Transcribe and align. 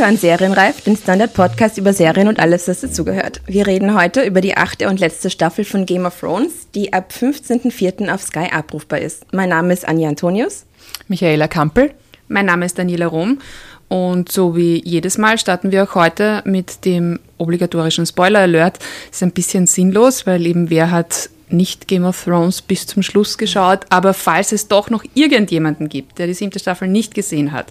hören 0.00 0.16
Serienreif, 0.16 0.80
den 0.80 0.96
Standard-Podcast 0.96 1.76
über 1.76 1.92
Serien 1.92 2.26
und 2.26 2.38
alles, 2.38 2.66
was 2.68 2.80
dazugehört. 2.80 3.42
Wir 3.44 3.66
reden 3.66 3.94
heute 3.94 4.22
über 4.22 4.40
die 4.40 4.56
achte 4.56 4.88
und 4.88 4.98
letzte 4.98 5.28
Staffel 5.28 5.62
von 5.62 5.84
Game 5.84 6.06
of 6.06 6.18
Thrones, 6.18 6.70
die 6.74 6.94
ab 6.94 7.12
15.04. 7.12 8.10
auf 8.10 8.22
Sky 8.22 8.48
abrufbar 8.50 9.00
ist. 9.00 9.30
Mein 9.34 9.50
Name 9.50 9.74
ist 9.74 9.86
Anja 9.86 10.08
Antonius. 10.08 10.64
Michaela 11.08 11.48
Kampel. 11.48 11.92
Mein 12.28 12.46
Name 12.46 12.64
ist 12.64 12.78
Daniela 12.78 13.08
Rom. 13.08 13.40
Und 13.88 14.32
so 14.32 14.56
wie 14.56 14.80
jedes 14.82 15.18
Mal 15.18 15.36
starten 15.36 15.70
wir 15.70 15.84
auch 15.84 15.94
heute 15.94 16.40
mit 16.46 16.86
dem 16.86 17.20
obligatorischen 17.36 18.06
Spoiler-Alert. 18.06 18.78
Ist 19.12 19.22
ein 19.22 19.32
bisschen 19.32 19.66
sinnlos, 19.66 20.26
weil 20.26 20.46
eben 20.46 20.70
wer 20.70 20.90
hat 20.90 21.28
nicht 21.50 21.88
Game 21.88 22.06
of 22.06 22.24
Thrones 22.24 22.62
bis 22.62 22.86
zum 22.86 23.02
Schluss 23.02 23.36
geschaut, 23.36 23.80
aber 23.90 24.14
falls 24.14 24.52
es 24.52 24.66
doch 24.66 24.88
noch 24.88 25.04
irgendjemanden 25.12 25.90
gibt, 25.90 26.18
der 26.18 26.26
die 26.26 26.34
siebte 26.34 26.58
Staffel 26.58 26.88
nicht 26.88 27.14
gesehen 27.14 27.52
hat, 27.52 27.66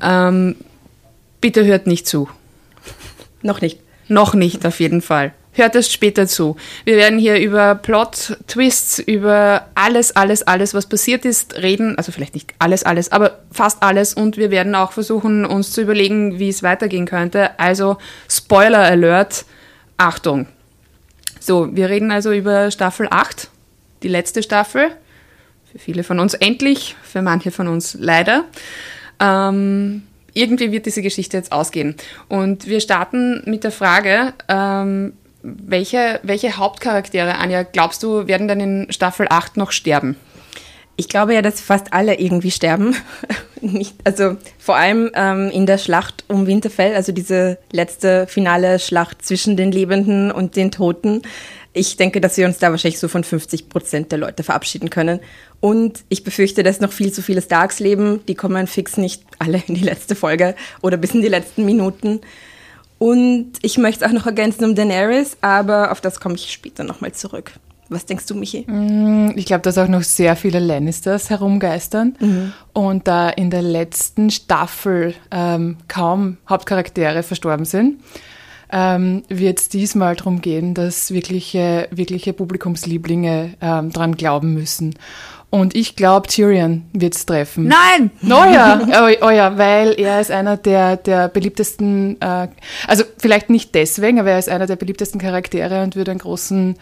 ähm, 0.00 0.56
bitte 1.44 1.66
hört 1.66 1.86
nicht 1.86 2.08
zu. 2.08 2.30
Noch 3.42 3.60
nicht. 3.60 3.78
Noch 4.08 4.32
nicht, 4.32 4.64
auf 4.64 4.80
jeden 4.80 5.02
Fall. 5.02 5.34
Hört 5.52 5.74
es 5.76 5.92
später 5.92 6.26
zu. 6.26 6.56
Wir 6.86 6.96
werden 6.96 7.18
hier 7.18 7.38
über 7.38 7.74
Plot, 7.74 8.38
Twists, 8.46 8.98
über 8.98 9.68
alles, 9.74 10.16
alles, 10.16 10.42
alles, 10.42 10.72
was 10.72 10.88
passiert 10.88 11.26
ist, 11.26 11.56
reden. 11.56 11.98
Also 11.98 12.12
vielleicht 12.12 12.32
nicht 12.32 12.54
alles, 12.58 12.84
alles, 12.84 13.12
aber 13.12 13.40
fast 13.52 13.82
alles. 13.82 14.14
Und 14.14 14.38
wir 14.38 14.50
werden 14.50 14.74
auch 14.74 14.92
versuchen, 14.92 15.44
uns 15.44 15.72
zu 15.72 15.82
überlegen, 15.82 16.38
wie 16.38 16.48
es 16.48 16.62
weitergehen 16.62 17.04
könnte. 17.04 17.58
Also 17.60 17.98
Spoiler 18.26 18.78
Alert. 18.78 19.44
Achtung. 19.98 20.46
So, 21.40 21.76
wir 21.76 21.90
reden 21.90 22.10
also 22.10 22.32
über 22.32 22.70
Staffel 22.70 23.06
8, 23.10 23.50
die 24.02 24.08
letzte 24.08 24.42
Staffel. 24.42 24.92
Für 25.70 25.78
viele 25.78 26.04
von 26.04 26.20
uns 26.20 26.32
endlich, 26.32 26.96
für 27.02 27.20
manche 27.20 27.50
von 27.50 27.68
uns 27.68 27.98
leider. 28.00 28.44
Ähm, 29.20 30.04
irgendwie 30.34 30.72
wird 30.72 30.86
diese 30.86 31.02
Geschichte 31.02 31.36
jetzt 31.36 31.52
ausgehen. 31.52 31.94
Und 32.28 32.66
wir 32.66 32.80
starten 32.80 33.42
mit 33.46 33.64
der 33.64 33.70
Frage, 33.70 34.34
ähm, 34.48 35.14
welche, 35.42 36.20
welche 36.22 36.56
Hauptcharaktere, 36.56 37.36
Anja, 37.36 37.62
glaubst 37.62 38.02
du, 38.02 38.26
werden 38.26 38.48
dann 38.48 38.60
in 38.60 38.86
Staffel 38.90 39.26
8 39.28 39.56
noch 39.56 39.72
sterben? 39.72 40.16
Ich 40.96 41.08
glaube 41.08 41.34
ja, 41.34 41.42
dass 41.42 41.60
fast 41.60 41.92
alle 41.92 42.18
irgendwie 42.18 42.50
sterben. 42.50 42.96
Nicht, 43.60 43.94
also 44.04 44.36
vor 44.58 44.76
allem 44.76 45.10
ähm, 45.14 45.50
in 45.50 45.66
der 45.66 45.78
Schlacht 45.78 46.24
um 46.28 46.46
Winterfell, 46.46 46.94
also 46.94 47.12
diese 47.12 47.58
letzte 47.72 48.26
finale 48.26 48.78
Schlacht 48.78 49.24
zwischen 49.24 49.56
den 49.56 49.72
Lebenden 49.72 50.30
und 50.30 50.56
den 50.56 50.70
Toten. 50.70 51.22
Ich 51.72 51.96
denke, 51.96 52.20
dass 52.20 52.36
wir 52.36 52.46
uns 52.46 52.58
da 52.58 52.70
wahrscheinlich 52.70 53.00
so 53.00 53.08
von 53.08 53.24
50 53.24 53.68
Prozent 53.68 54.12
der 54.12 54.18
Leute 54.18 54.44
verabschieden 54.44 54.90
können. 54.90 55.18
Und 55.64 56.04
ich 56.10 56.24
befürchte, 56.24 56.62
dass 56.62 56.80
noch 56.82 56.92
viel 56.92 57.10
zu 57.10 57.22
viele 57.22 57.40
Starks 57.40 57.80
leben. 57.80 58.20
Die 58.28 58.34
kommen 58.34 58.66
fix 58.66 58.98
nicht 58.98 59.22
alle 59.38 59.62
in 59.66 59.74
die 59.74 59.80
letzte 59.80 60.14
Folge 60.14 60.54
oder 60.82 60.98
bis 60.98 61.14
in 61.14 61.22
die 61.22 61.28
letzten 61.28 61.64
Minuten. 61.64 62.20
Und 62.98 63.52
ich 63.62 63.78
möchte 63.78 64.04
es 64.04 64.10
auch 64.10 64.14
noch 64.14 64.26
ergänzen 64.26 64.66
um 64.66 64.74
Daenerys, 64.74 65.38
aber 65.40 65.90
auf 65.90 66.02
das 66.02 66.20
komme 66.20 66.34
ich 66.34 66.52
später 66.52 66.84
nochmal 66.84 67.12
zurück. 67.12 67.52
Was 67.88 68.04
denkst 68.04 68.26
du, 68.26 68.34
Michi? 68.34 68.66
Ich 69.36 69.46
glaube, 69.46 69.62
dass 69.62 69.78
auch 69.78 69.88
noch 69.88 70.02
sehr 70.02 70.36
viele 70.36 70.58
Lannisters 70.58 71.30
herumgeistern 71.30 72.14
mhm. 72.20 72.52
und 72.74 73.08
da 73.08 73.30
in 73.30 73.48
der 73.48 73.62
letzten 73.62 74.28
Staffel 74.28 75.14
ähm, 75.30 75.78
kaum 75.88 76.36
Hauptcharaktere 76.46 77.22
verstorben 77.22 77.64
sind, 77.64 78.02
ähm, 78.70 79.22
wird 79.28 79.60
es 79.60 79.68
diesmal 79.68 80.16
darum 80.16 80.40
gehen, 80.40 80.74
dass 80.74 81.10
wirkliche, 81.12 81.88
wirkliche 81.90 82.32
Publikumslieblinge 82.32 83.54
ähm, 83.60 83.90
dran 83.90 84.16
glauben 84.16 84.52
müssen. 84.52 84.96
Und 85.54 85.76
ich 85.76 85.94
glaube, 85.94 86.26
Tyrion 86.26 86.82
wird 86.92 87.14
es 87.14 87.26
treffen. 87.26 87.68
Nein! 87.68 88.10
Oh 88.24 88.26
ja, 88.52 88.80
oh, 88.88 89.24
oh, 89.24 89.30
ja, 89.30 89.56
weil 89.56 89.92
er 90.00 90.20
ist 90.20 90.32
einer 90.32 90.56
der, 90.56 90.96
der 90.96 91.28
beliebtesten, 91.28 92.20
äh, 92.20 92.48
also 92.88 93.04
vielleicht 93.18 93.50
nicht 93.50 93.72
deswegen, 93.72 94.18
aber 94.18 94.32
er 94.32 94.40
ist 94.40 94.48
einer 94.48 94.66
der 94.66 94.74
beliebtesten 94.74 95.20
Charaktere 95.20 95.84
und 95.84 95.94
wird 95.94 96.08
einen 96.08 96.18
großen 96.18 96.74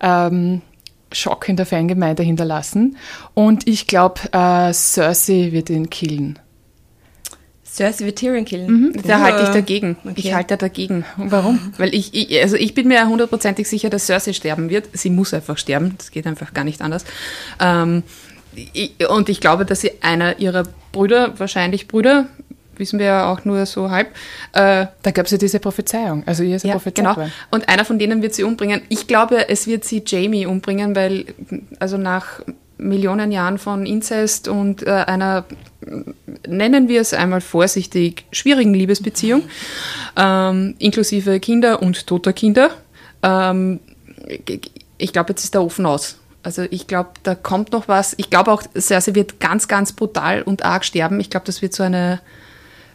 ähm, 0.00 0.62
Schock 1.10 1.48
in 1.48 1.56
der 1.56 1.66
Fangemeinde 1.66 2.22
hinterlassen. 2.22 2.96
Und 3.34 3.66
ich 3.66 3.88
glaube, 3.88 4.20
äh, 4.30 4.72
Cersei 4.72 5.48
wird 5.50 5.68
ihn 5.68 5.90
killen. 5.90 6.38
Cersei 7.72 8.04
wird 8.04 8.18
Tyrion 8.18 8.44
killen. 8.44 8.70
Mhm, 8.70 9.02
da 9.06 9.20
halte 9.20 9.44
ich 9.44 9.48
dagegen. 9.48 9.96
Okay. 10.04 10.14
Ich 10.16 10.34
halte 10.34 10.58
dagegen. 10.58 11.06
Warum? 11.16 11.72
Weil 11.78 11.94
ich, 11.94 12.12
ich, 12.12 12.42
also 12.42 12.56
ich 12.56 12.74
bin 12.74 12.88
mir 12.88 13.08
hundertprozentig 13.08 13.66
sicher, 13.66 13.88
dass 13.88 14.06
Cersei 14.06 14.34
sterben 14.34 14.68
wird. 14.68 14.90
Sie 14.92 15.08
muss 15.08 15.32
einfach 15.32 15.56
sterben. 15.56 15.94
Das 15.96 16.10
geht 16.10 16.26
einfach 16.26 16.52
gar 16.52 16.64
nicht 16.64 16.82
anders. 16.82 17.06
Ähm, 17.60 18.02
ich, 18.54 18.92
und 19.08 19.30
ich 19.30 19.40
glaube, 19.40 19.64
dass 19.64 19.80
sie 19.80 19.92
einer 20.02 20.38
ihrer 20.38 20.64
Brüder, 20.92 21.38
wahrscheinlich 21.40 21.88
Brüder, 21.88 22.26
wissen 22.76 22.98
wir 22.98 23.06
ja 23.06 23.32
auch 23.32 23.46
nur 23.46 23.64
so 23.64 23.90
halb. 23.90 24.08
Äh, 24.52 24.86
da 25.02 25.10
gab 25.10 25.24
es 25.24 25.32
ja 25.32 25.38
diese 25.38 25.58
Prophezeiung. 25.58 26.24
Also 26.26 26.42
ihr 26.42 26.56
ist 26.56 26.66
ja, 26.66 26.78
genau. 26.92 27.16
Worden. 27.16 27.32
Und 27.50 27.70
einer 27.70 27.86
von 27.86 27.98
denen 27.98 28.20
wird 28.20 28.34
sie 28.34 28.42
umbringen. 28.42 28.82
Ich 28.90 29.06
glaube, 29.06 29.48
es 29.48 29.66
wird 29.66 29.84
sie 29.84 30.02
Jamie 30.06 30.44
umbringen, 30.44 30.94
weil 30.94 31.24
also 31.78 31.96
nach 31.96 32.42
Millionen 32.88 33.32
Jahren 33.32 33.58
von 33.58 33.86
Inzest 33.86 34.48
und 34.48 34.86
äh, 34.86 34.90
einer, 34.90 35.44
nennen 36.46 36.88
wir 36.88 37.00
es 37.00 37.14
einmal 37.14 37.40
vorsichtig, 37.40 38.24
schwierigen 38.32 38.74
Liebesbeziehung, 38.74 39.42
ähm, 40.16 40.74
inklusive 40.78 41.40
Kinder 41.40 41.82
und 41.82 42.06
toter 42.06 42.32
Kinder. 42.32 42.70
Ähm, 43.22 43.80
ich 44.98 45.12
glaube, 45.12 45.30
jetzt 45.30 45.44
ist 45.44 45.54
der 45.54 45.62
Ofen 45.62 45.86
aus. 45.86 46.18
Also 46.42 46.62
ich 46.70 46.86
glaube, 46.86 47.10
da 47.22 47.34
kommt 47.34 47.72
noch 47.72 47.88
was. 47.88 48.14
Ich 48.16 48.30
glaube 48.30 48.50
auch, 48.50 48.62
Cersei 48.76 49.14
wird 49.14 49.38
ganz, 49.38 49.68
ganz 49.68 49.92
brutal 49.92 50.42
und 50.42 50.64
arg 50.64 50.84
sterben. 50.84 51.20
Ich 51.20 51.30
glaube, 51.30 51.46
das 51.46 51.62
wird 51.62 51.72
so 51.72 51.84
eine 51.84 52.20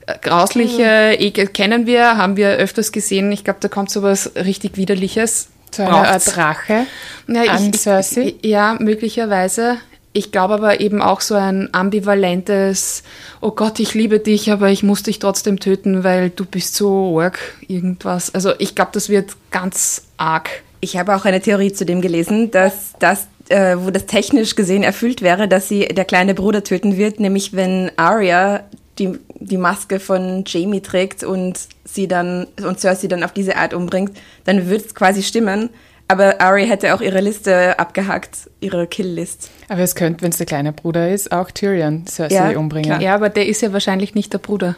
äh, 0.06 0.16
grausliche, 0.22 1.18
mhm. 1.20 1.54
kennen 1.54 1.86
wir, 1.86 2.18
haben 2.18 2.36
wir 2.36 2.52
öfters 2.52 2.92
gesehen. 2.92 3.32
Ich 3.32 3.44
glaube, 3.44 3.60
da 3.62 3.70
kommt 3.70 3.90
so 3.90 4.04
was 4.04 4.36
richtig 4.36 4.76
Widerliches. 4.78 5.50
So 5.72 5.84
eine 5.84 6.08
Art 6.08 6.36
Drache 6.36 6.86
ja, 7.28 7.44
ich, 7.44 7.50
an 7.50 7.74
Cersei? 7.74 8.36
ja, 8.42 8.78
möglicherweise. 8.80 9.78
Ich 10.14 10.32
glaube 10.32 10.56
aber 10.56 10.80
eben 10.80 11.02
auch 11.02 11.22
so 11.22 11.36
ein 11.36 11.70
ambivalentes, 11.74 13.04
oh 13.40 13.52
Gott, 13.52 13.80
ich 13.80 13.94
liebe 13.94 14.20
dich, 14.20 14.52
aber 14.52 14.70
ich 14.70 14.82
muss 14.82 15.04
dich 15.04 15.20
trotzdem 15.20 15.60
töten, 15.60 16.04
weil 16.04 16.32
du 16.32 16.44
bist 16.44 16.74
so 16.74 17.20
arg, 17.20 17.38
irgendwas. 17.68 18.34
Also 18.34 18.54
ich 18.58 18.74
glaube, 18.74 18.92
das 18.94 19.10
wird 19.10 19.34
ganz 19.52 20.06
arg. 20.18 20.50
Ich 20.80 20.98
habe 20.98 21.16
auch 21.16 21.26
eine 21.26 21.42
Theorie 21.42 21.72
zu 21.72 21.86
dem 21.86 22.02
gelesen, 22.02 22.50
dass 22.50 22.94
das, 22.98 23.28
äh, 23.50 23.76
wo 23.78 23.92
das 23.92 24.08
technisch 24.08 24.56
gesehen 24.56 24.82
erfüllt 24.82 25.22
wäre, 25.22 25.48
dass 25.48 25.68
sie 25.68 25.88
der 25.88 26.06
kleine 26.06 26.34
Bruder 26.34 26.64
töten 26.64 26.98
wird, 26.98 27.20
nämlich 27.20 27.54
wenn 27.54 27.92
Arya 27.98 28.64
die, 28.98 29.20
die 29.40 29.58
Maske 29.58 30.00
von 30.00 30.44
Jamie 30.46 30.82
trägt 30.82 31.24
und 31.24 31.60
sie 31.86 32.08
dann 32.08 32.48
und 32.66 32.80
Cersei 32.80 33.08
dann 33.08 33.24
auf 33.24 33.32
diese 33.32 33.56
Art 33.58 33.74
umbringt, 33.74 34.18
dann 34.46 34.70
wird 34.70 34.86
es 34.86 34.96
quasi 34.96 35.24
stimmen. 35.24 35.70
Aber 36.10 36.40
Ari 36.40 36.68
hätte 36.68 36.94
auch 36.96 37.02
ihre 37.02 37.20
Liste 37.20 37.78
abgehackt, 37.78 38.50
ihre 38.62 38.88
Kill-List. 38.88 39.50
Aber 39.68 39.82
es 39.82 39.94
könnte, 39.94 40.22
wenn 40.22 40.32
es 40.32 40.38
der 40.38 40.46
kleine 40.46 40.72
Bruder 40.72 41.10
ist, 41.12 41.34
auch 41.34 41.52
Tyrion 41.52 42.08
Cersei 42.08 42.54
ja, 42.54 42.58
umbringen. 42.58 42.92
Klar. 42.92 43.02
Ja, 43.02 43.16
aber 43.16 43.30
der 43.30 43.46
ist 43.46 43.62
ja 43.62 43.74
wahrscheinlich 43.74 44.16
nicht 44.16 44.32
der 44.32 44.38
Bruder. 44.38 44.78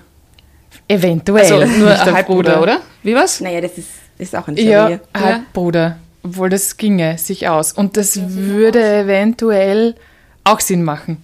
Eventuell. 0.87 1.53
Also 1.53 1.79
nur 1.79 1.91
ein 1.91 2.13
Halbbruder, 2.13 2.61
oder? 2.61 2.81
Wie 3.03 3.13
was? 3.13 3.41
Naja, 3.41 3.61
das 3.61 3.77
ist, 3.77 3.89
ist 4.17 4.35
auch 4.35 4.47
ein 4.47 4.55
Theorie. 4.55 4.93
Ja, 4.93 4.99
Halbbruder. 5.13 5.97
Obwohl 6.23 6.49
das 6.49 6.77
ginge 6.77 7.17
sich 7.19 7.47
aus. 7.47 7.73
Und 7.73 7.95
das 7.95 8.19
würde 8.19 8.83
eventuell 8.83 9.95
auch 10.43 10.59
Sinn 10.59 10.83
machen. 10.83 11.23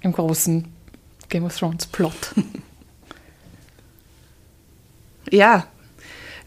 Im 0.00 0.12
großen 0.12 0.66
Game 1.28 1.44
of 1.44 1.56
Thrones 1.56 1.86
Plot. 1.86 2.14
ja, 5.30 5.66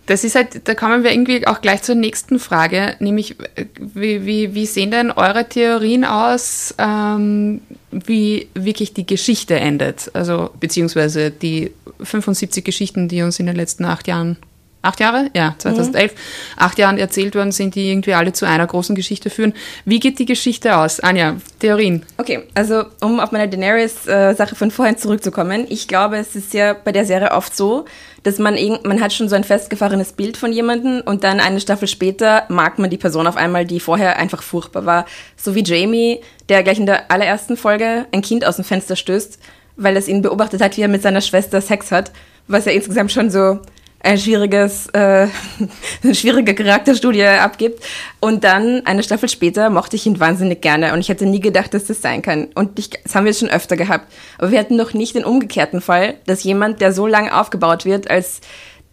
das 0.07 0.23
ist 0.23 0.35
halt, 0.35 0.67
da 0.67 0.75
kommen 0.75 1.03
wir 1.03 1.11
irgendwie 1.11 1.47
auch 1.47 1.61
gleich 1.61 1.83
zur 1.83 1.95
nächsten 1.95 2.39
Frage, 2.39 2.95
nämlich 2.99 3.37
wie, 3.77 4.25
wie, 4.25 4.53
wie 4.53 4.65
sehen 4.65 4.91
denn 4.91 5.11
eure 5.11 5.47
Theorien 5.47 6.03
aus, 6.03 6.73
ähm, 6.77 7.61
wie 7.91 8.49
wirklich 8.53 8.93
die 8.93 9.05
Geschichte 9.05 9.55
endet? 9.55 10.11
Also 10.13 10.49
beziehungsweise 10.59 11.31
die 11.31 11.71
75 12.01 12.65
Geschichten, 12.65 13.07
die 13.07 13.21
uns 13.21 13.39
in 13.39 13.45
den 13.45 13.55
letzten 13.55 13.85
acht 13.85 14.07
Jahren 14.07 14.37
acht 14.81 14.99
Jahre? 14.99 15.29
Ja, 15.35 15.55
2011. 15.57 16.11
Mhm. 16.11 16.17
Acht 16.57 16.77
Jahren 16.77 16.97
erzählt 16.97 17.35
worden 17.35 17.51
sind, 17.51 17.75
die 17.75 17.89
irgendwie 17.89 18.13
alle 18.13 18.33
zu 18.33 18.45
einer 18.45 18.65
großen 18.65 18.95
Geschichte 18.95 19.29
führen. 19.29 19.53
Wie 19.85 19.99
geht 19.99 20.19
die 20.19 20.25
Geschichte 20.25 20.77
aus? 20.77 20.99
Anja, 20.99 21.37
Theorien. 21.59 22.05
Okay, 22.17 22.43
also 22.53 22.83
um 23.01 23.19
auf 23.19 23.31
meine 23.31 23.47
Daenerys-Sache 23.49 24.55
von 24.55 24.71
vorhin 24.71 24.97
zurückzukommen. 24.97 25.65
Ich 25.69 25.87
glaube, 25.87 26.17
es 26.17 26.35
ist 26.35 26.53
ja 26.53 26.73
bei 26.73 26.91
der 26.91 27.05
Serie 27.05 27.31
oft 27.31 27.55
so, 27.55 27.85
dass 28.23 28.37
man, 28.37 28.55
man 28.83 29.01
hat 29.01 29.13
schon 29.13 29.29
so 29.29 29.35
ein 29.35 29.43
festgefahrenes 29.43 30.13
Bild 30.13 30.37
von 30.37 30.51
jemandem 30.51 31.01
und 31.05 31.23
dann 31.23 31.39
eine 31.39 31.59
Staffel 31.59 31.87
später 31.87 32.43
mag 32.49 32.77
man 32.77 32.89
die 32.89 32.97
Person 32.97 33.27
auf 33.27 33.35
einmal, 33.35 33.65
die 33.65 33.79
vorher 33.79 34.17
einfach 34.17 34.43
furchtbar 34.43 34.85
war. 34.85 35.05
So 35.35 35.55
wie 35.55 35.63
Jamie, 35.63 36.21
der 36.49 36.63
gleich 36.63 36.79
in 36.79 36.85
der 36.85 37.11
allerersten 37.11 37.57
Folge 37.57 38.05
ein 38.11 38.21
Kind 38.21 38.45
aus 38.45 38.57
dem 38.57 38.65
Fenster 38.65 38.95
stößt, 38.95 39.39
weil 39.77 39.97
es 39.97 40.07
ihn 40.07 40.21
beobachtet 40.21 40.61
hat, 40.61 40.77
wie 40.77 40.81
er 40.81 40.87
mit 40.87 41.01
seiner 41.01 41.21
Schwester 41.21 41.61
Sex 41.61 41.91
hat, 41.91 42.11
was 42.47 42.65
ja 42.65 42.71
insgesamt 42.71 43.11
schon 43.11 43.31
so 43.31 43.59
ein 44.03 44.17
schwieriges, 44.17 44.87
äh, 44.87 45.27
eine 46.03 46.15
schwierige 46.15 46.55
Charakterstudie 46.55 47.23
abgibt. 47.23 47.83
Und 48.19 48.43
dann 48.43 48.85
eine 48.85 49.03
Staffel 49.03 49.29
später 49.29 49.69
mochte 49.69 49.95
ich 49.95 50.05
ihn 50.05 50.19
wahnsinnig 50.19 50.61
gerne 50.61 50.93
und 50.93 50.99
ich 50.99 51.09
hätte 51.09 51.25
nie 51.25 51.39
gedacht, 51.39 51.73
dass 51.73 51.85
das 51.85 52.01
sein 52.01 52.21
kann. 52.21 52.47
Und 52.55 52.79
ich, 52.79 52.89
das 52.89 53.15
haben 53.15 53.25
wir 53.25 53.33
schon 53.33 53.49
öfter 53.49 53.77
gehabt. 53.77 54.11
Aber 54.37 54.51
wir 54.51 54.59
hatten 54.59 54.75
noch 54.75 54.93
nicht 54.93 55.15
den 55.15 55.25
umgekehrten 55.25 55.81
Fall, 55.81 56.15
dass 56.25 56.43
jemand, 56.43 56.81
der 56.81 56.93
so 56.93 57.07
lange 57.07 57.37
aufgebaut 57.37 57.85
wird 57.85 58.09
als 58.09 58.41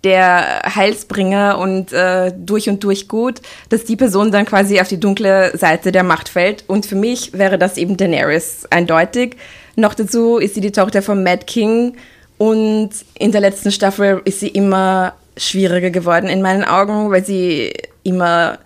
der 0.04 0.62
Heilsbringer 0.74 1.58
und 1.58 1.92
äh, 1.92 2.32
durch 2.36 2.68
und 2.68 2.84
durch 2.84 3.08
gut, 3.08 3.40
dass 3.68 3.84
die 3.84 3.96
Person 3.96 4.30
dann 4.30 4.46
quasi 4.46 4.80
auf 4.80 4.88
die 4.88 5.00
dunkle 5.00 5.56
Seite 5.56 5.90
der 5.90 6.04
Macht 6.04 6.28
fällt. 6.28 6.64
Und 6.68 6.86
für 6.86 6.94
mich 6.94 7.32
wäre 7.32 7.58
das 7.58 7.76
eben 7.76 7.96
Daenerys 7.96 8.66
eindeutig. 8.70 9.36
Noch 9.74 9.94
dazu 9.94 10.38
ist 10.38 10.54
sie 10.54 10.60
die 10.60 10.72
Tochter 10.72 11.02
von 11.02 11.22
Mad 11.22 11.44
King 11.46 11.96
und 12.38 12.90
in 13.18 13.32
der 13.32 13.40
letzten 13.40 13.72
Staffel 13.72 14.22
ist 14.24 14.40
sie 14.40 14.48
immer 14.48 15.14
schwieriger 15.36 15.90
geworden 15.90 16.28
in 16.28 16.42
meinen 16.42 16.64
Augen, 16.64 17.10
weil 17.10 17.24
sie 17.24 17.72
immer 18.04 18.58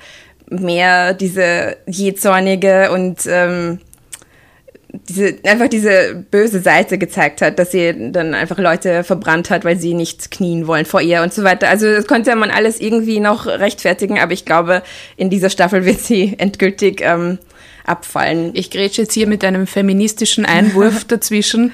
mehr 0.48 1.14
diese 1.14 1.76
jähzornige 1.86 2.90
und 2.92 3.20
ähm, 3.26 3.78
diese, 5.08 5.36
einfach 5.44 5.68
diese 5.68 6.24
böse 6.30 6.60
Seite 6.60 6.98
gezeigt 6.98 7.40
hat, 7.40 7.58
dass 7.58 7.70
sie 7.70 8.12
dann 8.12 8.34
einfach 8.34 8.58
Leute 8.58 9.04
verbrannt 9.04 9.48
hat, 9.48 9.64
weil 9.64 9.78
sie 9.78 9.94
nicht 9.94 10.30
knien 10.30 10.66
wollen 10.66 10.84
vor 10.84 11.00
ihr 11.00 11.22
und 11.22 11.32
so 11.32 11.44
weiter. 11.44 11.68
Also 11.68 11.90
das 11.90 12.06
konnte 12.06 12.34
man 12.36 12.50
alles 12.50 12.78
irgendwie 12.78 13.20
noch 13.20 13.46
rechtfertigen, 13.46 14.18
aber 14.18 14.32
ich 14.32 14.44
glaube, 14.44 14.82
in 15.16 15.30
dieser 15.30 15.48
Staffel 15.48 15.86
wird 15.86 16.00
sie 16.00 16.34
endgültig 16.38 17.00
ähm, 17.02 17.38
abfallen. 17.86 18.50
Ich 18.54 18.70
grätsche 18.70 19.02
jetzt 19.02 19.14
hier 19.14 19.26
mit 19.26 19.44
einem 19.44 19.66
feministischen 19.66 20.44
Einwurf 20.44 21.04
dazwischen 21.08 21.72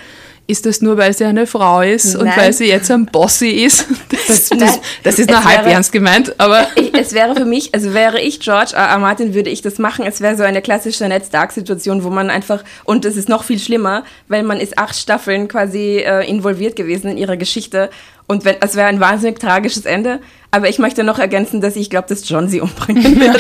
ist 0.48 0.64
das 0.64 0.80
nur, 0.80 0.96
weil 0.96 1.12
sie 1.12 1.26
eine 1.26 1.46
Frau 1.46 1.82
ist 1.82 2.14
Nein. 2.14 2.22
und 2.22 2.36
weil 2.36 2.52
sie 2.54 2.64
jetzt 2.64 2.90
ein 2.90 3.04
Bossy 3.04 3.50
ist? 3.50 3.84
Das, 4.26 4.48
das, 4.58 4.80
das 5.02 5.18
ist 5.18 5.28
nur 5.28 5.44
halb 5.44 5.66
wäre, 5.66 5.74
ernst 5.74 5.92
gemeint, 5.92 6.34
aber. 6.38 6.66
Ich, 6.74 6.94
es 6.94 7.12
wäre 7.12 7.36
für 7.36 7.44
mich, 7.44 7.74
also 7.74 7.92
wäre 7.92 8.18
ich 8.18 8.40
George 8.40 8.72
R. 8.74 8.88
R. 8.88 8.98
Martin, 8.98 9.34
würde 9.34 9.50
ich 9.50 9.60
das 9.60 9.78
machen. 9.78 10.06
Es 10.06 10.22
wäre 10.22 10.36
so 10.36 10.42
eine 10.44 10.62
klassische 10.62 11.06
Ned 11.06 11.26
Stark-Situation, 11.26 12.02
wo 12.02 12.08
man 12.08 12.30
einfach, 12.30 12.64
und 12.84 13.04
es 13.04 13.16
ist 13.16 13.28
noch 13.28 13.44
viel 13.44 13.58
schlimmer, 13.58 14.04
weil 14.28 14.42
man 14.42 14.58
ist 14.58 14.78
acht 14.78 14.96
Staffeln 14.96 15.48
quasi 15.48 15.98
äh, 15.98 16.26
involviert 16.26 16.76
gewesen 16.76 17.10
in 17.10 17.18
ihrer 17.18 17.36
Geschichte. 17.36 17.90
Und 18.26 18.46
wenn, 18.46 18.56
es 18.60 18.74
wäre 18.74 18.88
ein 18.88 19.00
wahnsinnig 19.00 19.38
tragisches 19.38 19.84
Ende. 19.84 20.20
Aber 20.50 20.68
ich 20.68 20.78
möchte 20.78 21.04
noch 21.04 21.18
ergänzen, 21.18 21.60
dass 21.60 21.76
ich 21.76 21.90
glaube, 21.90 22.08
dass 22.08 22.26
John 22.26 22.48
sie 22.48 22.62
umbringen 22.62 23.20
wird. 23.20 23.38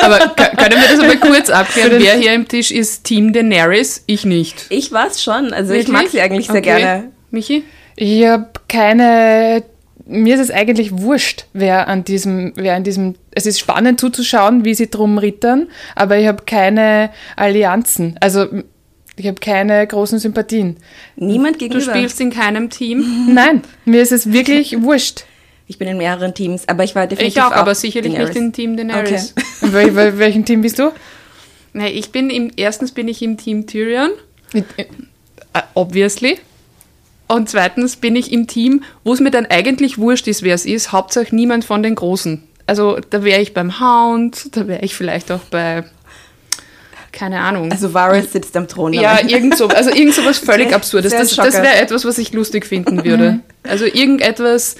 Aber 0.00 0.18
können 0.18 0.80
wir 0.80 0.88
das 0.88 1.00
aber 1.00 1.16
kurz 1.28 1.50
abklären? 1.50 2.00
Wer 2.00 2.14
hier 2.14 2.34
im 2.34 2.48
Tisch 2.48 2.70
ist 2.70 3.04
Team 3.04 3.32
Daenerys? 3.32 4.02
Ich 4.06 4.24
nicht. 4.24 4.66
Ich 4.70 4.92
war 4.92 5.06
es 5.06 5.22
schon. 5.22 5.52
Also 5.52 5.70
Wirklich? 5.70 5.86
ich 5.86 5.92
mag 5.92 6.08
sie 6.08 6.20
eigentlich 6.20 6.46
sehr 6.46 6.56
okay. 6.56 6.78
gerne. 6.78 7.12
Michi? 7.30 7.64
Ich 7.96 8.24
habe 8.26 8.50
keine 8.68 9.62
mir 10.10 10.34
ist 10.34 10.40
es 10.40 10.50
eigentlich 10.50 10.98
wurscht, 10.98 11.46
wer 11.52 11.86
an 11.86 12.02
diesem, 12.02 12.52
wer 12.56 12.74
an 12.74 12.82
diesem, 12.82 13.14
es 13.30 13.46
ist 13.46 13.60
spannend 13.60 14.00
zuzuschauen, 14.00 14.64
wie 14.64 14.74
sie 14.74 14.90
drum 14.90 15.18
rittern, 15.18 15.68
aber 15.94 16.18
ich 16.18 16.26
habe 16.26 16.42
keine 16.44 17.10
Allianzen. 17.36 18.16
Also 18.20 18.46
ich 19.16 19.26
habe 19.26 19.38
keine 19.40 19.86
großen 19.86 20.18
Sympathien. 20.18 20.78
Niemand 21.16 21.58
gegenüber. 21.58 21.84
Du 21.84 21.90
spielst 21.90 22.20
in 22.20 22.30
keinem 22.30 22.70
Team? 22.70 23.28
Nein, 23.32 23.62
mir 23.84 24.02
ist 24.02 24.12
es 24.12 24.32
wirklich 24.32 24.82
wurscht. 24.82 25.24
Ich 25.70 25.78
bin 25.78 25.86
in 25.86 25.98
mehreren 25.98 26.34
Teams, 26.34 26.66
aber 26.66 26.82
ich 26.82 26.96
war 26.96 27.06
definitiv 27.06 27.36
Ich 27.36 27.40
auch, 27.40 27.52
auch 27.52 27.58
aber 27.58 27.76
sicherlich 27.76 28.14
Daenerys. 28.14 28.34
nicht 28.34 28.44
im 28.44 28.52
Team 28.52 28.76
Daenerys. 28.76 29.34
Okay. 29.62 29.72
Wel 29.72 29.94
wel 29.94 30.18
welchen 30.18 30.44
Team 30.44 30.62
bist 30.62 30.80
du? 30.80 30.90
Nee, 31.72 31.90
ich 31.90 32.10
bin 32.10 32.28
im, 32.28 32.50
erstens 32.56 32.90
bin 32.90 33.06
ich 33.06 33.22
im 33.22 33.36
Team 33.36 33.68
Tyrion. 33.68 34.10
Äh, 34.52 34.86
obviously. 35.74 36.38
Und 37.28 37.48
zweitens 37.48 37.94
bin 37.94 38.16
ich 38.16 38.32
im 38.32 38.48
Team, 38.48 38.82
wo 39.04 39.12
es 39.12 39.20
mir 39.20 39.30
dann 39.30 39.46
eigentlich 39.46 39.96
wurscht 39.96 40.26
ist, 40.26 40.42
wer 40.42 40.56
es 40.56 40.66
ist, 40.66 40.90
Hauptsache 40.90 41.32
niemand 41.32 41.64
von 41.64 41.84
den 41.84 41.94
Großen. 41.94 42.42
Also 42.66 42.98
da 43.08 43.22
wäre 43.22 43.40
ich 43.40 43.54
beim 43.54 43.78
Hound, 43.78 44.56
da 44.56 44.66
wäre 44.66 44.84
ich 44.84 44.96
vielleicht 44.96 45.30
auch 45.30 45.42
bei 45.52 45.84
keine 47.12 47.40
Ahnung. 47.40 47.70
Also 47.70 47.94
Varys 47.94 48.32
sitzt 48.32 48.56
am 48.56 48.66
Thron. 48.66 48.92
Ja, 48.92 49.20
irgend 49.24 49.56
so, 49.56 49.68
also 49.68 49.90
irgend 49.90 50.14
so 50.14 50.24
was 50.24 50.38
völlig 50.40 50.74
Absurdes. 50.74 51.12
Das, 51.12 51.36
das 51.36 51.54
wäre 51.54 51.76
etwas, 51.76 52.04
was 52.04 52.18
ich 52.18 52.32
lustig 52.32 52.66
finden 52.66 53.04
würde. 53.04 53.32
Mhm. 53.32 53.42
Also 53.62 53.84
irgendetwas, 53.84 54.76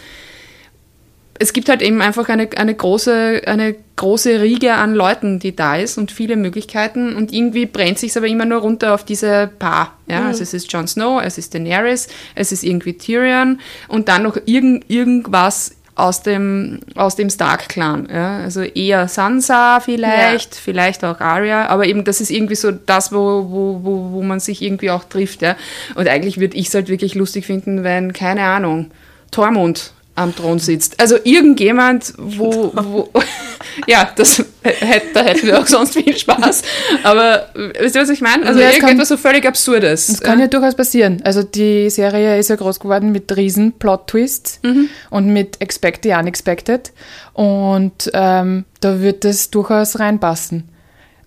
es 1.40 1.54
gibt 1.54 1.70
halt 1.70 1.81
eben 1.81 2.02
einfach 2.02 2.28
eine, 2.28 2.50
eine, 2.56 2.75
große, 2.75 3.42
eine 3.46 3.75
große 3.96 4.42
Riege 4.42 4.75
an 4.75 4.94
Leuten, 4.94 5.38
die 5.38 5.56
da 5.56 5.75
ist 5.75 5.96
und 5.96 6.12
viele 6.12 6.37
Möglichkeiten 6.37 7.16
und 7.16 7.32
irgendwie 7.32 7.64
brennt 7.64 7.98
sich 7.98 8.14
aber 8.14 8.26
immer 8.26 8.44
nur 8.44 8.60
runter 8.60 8.92
auf 8.92 9.04
diese 9.04 9.50
Paar. 9.58 9.96
Ja, 10.06 10.20
mhm. 10.20 10.26
also 10.26 10.42
es 10.42 10.52
ist 10.52 10.70
Jon 10.70 10.87
Snow, 10.87 11.22
es 11.25 11.38
ist 11.38 11.54
Daenerys, 11.54 12.08
es 12.34 12.52
ist 12.52 12.62
irgendwie 12.62 12.92
Tyrion 12.92 13.58
und 13.88 14.08
dann 14.08 14.22
noch 14.22 14.37
irgend, 14.44 14.84
irgendwas 14.90 15.76
aus 15.94 16.22
dem, 16.22 16.81
aus 16.94 17.16
dem 17.16 17.31
Stark-Clan. 17.31 18.08
Ja? 18.12 18.40
Also 18.40 18.60
eher 18.60 19.08
Sansa 19.08 19.81
vielleicht, 19.81 20.54
ja. 20.54 20.60
vielleicht 20.62 21.04
auch 21.06 21.20
Arya, 21.20 21.69
aber 21.69 21.87
eben 21.87 22.04
das 22.04 22.20
ist 22.20 22.31
irgendwie 22.31 22.54
so 22.54 22.70
das, 22.70 23.12
wo, 23.12 23.46
wo, 23.50 23.81
wo, 23.82 24.12
wo 24.12 24.22
man 24.22 24.40
sich 24.40 24.60
irgendwie 24.60 24.90
auch 24.90 25.04
trifft. 25.04 25.40
Ja? 25.40 25.56
Und 25.94 26.06
eigentlich 26.06 26.38
würde 26.38 26.58
ich 26.58 26.69
es 26.69 26.75
halt 26.75 26.88
wirklich 26.88 27.14
lustig 27.14 27.46
finden, 27.46 27.82
wenn, 27.82 28.12
keine 28.12 28.42
Ahnung, 28.42 28.90
Tormund 29.31 29.94
am 30.15 30.35
Thron 30.35 30.59
sitzt. 30.59 31.01
Also 31.01 31.17
irgendjemand, 31.23 32.12
wo, 32.19 32.73
wo 32.75 33.09
ja, 33.87 34.11
das 34.17 34.45
hätte, 34.62 35.07
da 35.15 35.23
hätten 35.23 35.47
wir 35.47 35.59
auch 35.59 35.67
sonst 35.67 35.95
viel 35.95 36.17
Spaß. 36.17 36.62
Aber 37.03 37.49
wisst 37.79 37.95
ihr, 37.95 38.03
was 38.03 38.11
ich 38.11 38.21
meine? 38.21 38.47
Also 38.47 38.61
ja, 38.61 38.71
irgendetwas 38.71 39.09
so 39.09 39.17
völlig 39.17 39.47
Absurdes. 39.47 40.09
Das 40.09 40.21
kann 40.21 40.41
ja 40.41 40.47
durchaus 40.47 40.75
passieren. 40.75 41.23
Also 41.25 41.43
die 41.43 41.89
Serie 41.91 42.39
ist 42.39 42.51
ja 42.51 42.57
groß 42.57 42.81
geworden 42.81 43.12
mit 43.12 43.35
riesen 43.37 43.73
Plot-Twists 43.73 44.61
mhm. 44.62 44.89
und 45.11 45.29
mit 45.29 45.61
Expect 45.61 46.05
the 46.05 46.11
Unexpected. 46.11 46.93
Und 47.33 48.11
ähm, 48.12 48.65
da 48.81 49.01
wird 49.01 49.25
das 49.25 49.51
durchaus 49.51 49.99
reinpassen. 49.99 50.69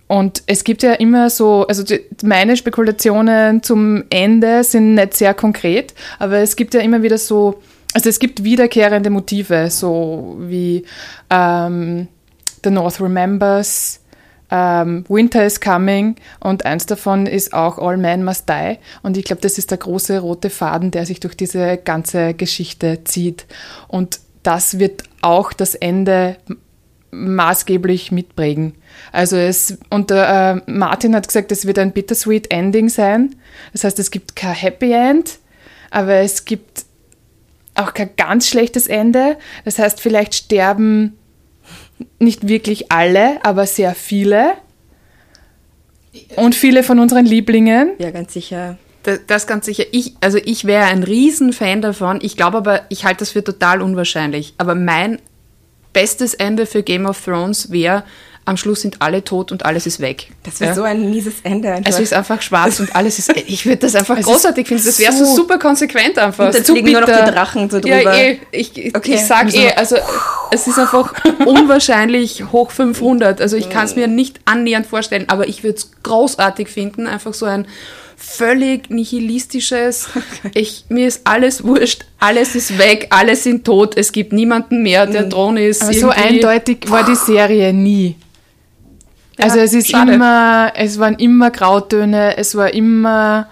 Und 0.08 0.44
es 0.46 0.64
gibt 0.64 0.84
ja 0.84 0.94
immer 0.94 1.30
so, 1.30 1.66
also 1.68 1.82
die, 1.82 2.02
meine 2.22 2.56
Spekulationen 2.58 3.64
zum 3.64 4.04
Ende 4.10 4.64
sind 4.64 4.94
nicht 4.96 5.16
sehr 5.16 5.34
konkret, 5.34 5.94
aber 6.20 6.38
es 6.38 6.56
gibt 6.56 6.74
ja 6.74 6.82
immer 6.82 7.02
wieder 7.02 7.18
so 7.18 7.62
also 7.94 8.10
es 8.10 8.20
gibt 8.20 8.44
wiederkehrende 8.44 9.10
Motive, 9.10 9.70
so 9.70 10.36
wie 10.40 10.86
ähm, 11.30 12.08
The 12.64 12.72
North 12.72 13.00
Remembers, 13.00 14.02
ähm, 14.50 15.04
Winter 15.10 15.46
is 15.46 15.60
Coming 15.60 16.16
und 16.40 16.66
eins 16.66 16.86
davon 16.86 17.26
ist 17.26 17.54
auch 17.54 17.80
All 17.80 17.98
Men 17.98 18.24
Must 18.24 18.48
Die. 18.48 18.78
Und 19.02 19.18
ich 19.18 19.26
glaube, 19.26 19.42
das 19.42 19.58
ist 19.58 19.72
der 19.72 19.78
große 19.78 20.20
rote 20.20 20.50
Faden, 20.50 20.92
der 20.92 21.06
sich 21.06 21.20
durch 21.20 21.36
diese 21.36 21.78
ganze 21.78 22.34
Geschichte 22.34 23.04
zieht. 23.04 23.46
Und 23.88 24.20
das 24.44 24.80
wird 24.80 25.04
auch 25.22 25.54
das 25.54 25.76
Ende 25.76 26.38
maßgeblich 27.12 28.12
mitprägen. 28.12 28.76
Also 29.12 29.38
es, 29.38 29.78
und 29.90 30.12
äh, 30.12 30.56
Martin 30.66 31.16
hat 31.16 31.28
gesagt, 31.28 31.52
es 31.52 31.66
wird 31.66 31.80
ein 31.80 31.92
bittersweet 31.92 32.52
Ending 32.52 32.90
sein. 32.90 33.36
Das 33.72 33.84
heißt, 33.84 34.00
es 34.00 34.12
gibt 34.12 34.36
kein 34.36 34.56
Happy 34.56 34.92
End, 34.92 35.40
aber 35.90 36.16
es 36.16 36.46
gibt 36.46 36.86
auch 37.76 37.94
kein 37.94 38.12
ganz 38.18 38.48
schlechtes 38.48 38.88
Ende. 38.88 39.38
Das 39.66 39.80
heißt, 39.80 40.00
vielleicht 40.00 40.36
sterben 40.36 41.18
nicht 42.20 42.48
wirklich 42.48 42.92
alle, 42.92 43.44
aber 43.46 43.66
sehr 43.66 43.96
viele. 43.96 44.54
Und 46.36 46.56
viele 46.56 46.84
von 46.84 47.00
unseren 47.00 47.26
Lieblingen. 47.26 47.94
Ja, 47.98 48.12
ganz 48.12 48.34
sicher. 48.34 48.78
Das, 49.04 49.20
das 49.28 49.48
ganz 49.48 49.66
sicher. 49.66 49.84
Ich, 49.92 50.14
also 50.22 50.38
ich 50.44 50.66
wäre 50.66 50.86
ein 50.86 51.04
Riesenfan 51.04 51.82
davon. 51.82 52.20
Ich 52.22 52.38
glaube 52.38 52.58
aber, 52.58 52.82
ich 52.90 53.06
halte 53.06 53.20
das 53.20 53.32
für 53.32 53.44
total 53.44 53.82
unwahrscheinlich. 53.82 54.54
Aber 54.58 54.76
mein 54.76 55.20
bestes 55.92 56.34
Ende 56.34 56.66
für 56.66 56.84
Game 56.84 57.06
of 57.06 57.24
Thrones 57.24 57.72
wäre, 57.72 58.04
am 58.46 58.58
Schluss 58.58 58.82
sind 58.82 59.02
alle 59.02 59.24
tot 59.24 59.52
und 59.52 59.66
alles 59.66 59.86
ist 59.86 60.00
weg. 60.00 60.30
Das 60.44 60.60
wäre 60.60 60.72
ja? 60.72 60.76
so 60.76 60.84
ein 60.84 61.10
mieses 61.10 61.36
Ende 61.44 61.72
einfach. 61.72 61.92
Es 61.92 62.00
ist 62.00 62.14
einfach 62.14 62.42
schwarz 62.42 62.80
und 62.80 62.94
alles 62.96 63.20
ist. 63.20 63.34
Ich 63.48 63.66
würde 63.66 63.78
das 63.78 63.96
einfach 63.96 64.20
großartig 64.22 64.68
finden. 64.68 64.86
Das 64.86 65.00
wäre 65.00 65.14
so, 65.14 65.26
so, 65.26 65.36
super 65.36 65.58
konsequent 65.58 66.18
einfach. 66.18 66.48
Und 66.48 66.56
dann 66.56 66.64
fliegen 66.64 66.92
nur 66.92 67.02
noch 67.02 67.08
die 67.08 67.32
Drachen 67.32 67.70
so 67.70 67.80
drüber. 67.80 68.02
Ja, 68.02 68.16
eh. 68.16 68.40
Ich, 68.52 68.96
okay. 68.96 69.14
ich 69.16 69.22
sag 69.22 69.54
eh, 69.54 69.72
also 69.74 69.96
es 70.52 70.68
ist 70.68 70.78
einfach 70.78 71.14
unwahrscheinlich 71.46 72.52
hoch 72.52 72.72
500. 72.72 73.40
Also 73.40 73.56
ich 73.56 73.70
kann 73.70 73.86
es 73.86 73.96
mir 73.96 74.08
nicht 74.08 74.42
annähernd 74.46 74.86
vorstellen, 74.86 75.26
aber 75.30 75.48
ich 75.48 75.64
würde 75.64 75.78
es 75.78 75.92
großartig 76.04 76.68
finden. 76.68 77.08
Einfach 77.08 77.34
so 77.34 77.46
ein 77.46 77.66
völlig 78.18 78.90
nihilistisches, 78.90 80.10
ich, 80.54 80.86
mir 80.90 81.08
ist 81.08 81.22
alles 81.26 81.64
wurscht, 81.64 82.06
alles 82.20 82.56
ist 82.56 82.78
weg, 82.78 83.08
alle 83.10 83.36
sind 83.36 83.66
tot, 83.66 83.98
es 83.98 84.12
gibt 84.12 84.34
niemanden 84.34 84.82
mehr, 84.82 85.06
der 85.06 85.30
Thron 85.30 85.58
ist. 85.58 85.84
Aber 85.84 85.94
so 85.94 86.10
eindeutig 86.10 86.90
war 86.90 87.06
die 87.06 87.16
Serie 87.16 87.74
nie. 87.74 88.16
Ja, 89.38 89.46
also 89.46 89.60
es 89.60 89.74
ist 89.74 89.90
schade. 89.90 90.14
immer, 90.14 90.74
es 90.76 91.00
waren 91.00 91.16
immer 91.16 91.50
Grautöne, 91.52 92.38
es 92.38 92.56
war 92.56 92.74
immer, 92.74 93.50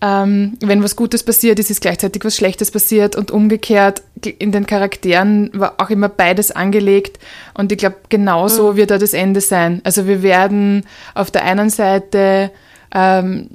ähm, 0.00 0.56
wenn 0.60 0.82
was 0.82 0.96
Gutes 0.96 1.22
passiert 1.22 1.58
ist, 1.58 1.70
ist 1.70 1.80
gleichzeitig 1.80 2.24
was 2.24 2.36
Schlechtes 2.36 2.70
passiert 2.70 3.14
und 3.14 3.30
umgekehrt 3.30 4.02
in 4.38 4.52
den 4.52 4.66
Charakteren 4.66 5.50
war 5.52 5.74
auch 5.78 5.90
immer 5.90 6.08
beides 6.08 6.50
angelegt 6.50 7.18
und 7.52 7.70
ich 7.70 7.78
glaube, 7.78 7.96
genauso 8.08 8.72
mhm. 8.72 8.76
wird 8.76 8.90
da 8.90 8.98
das 8.98 9.12
Ende 9.12 9.40
sein. 9.40 9.82
Also 9.84 10.06
wir 10.06 10.22
werden 10.22 10.86
auf 11.14 11.30
der 11.30 11.44
einen 11.44 11.68
Seite 11.68 12.50
ähm, 12.94 13.50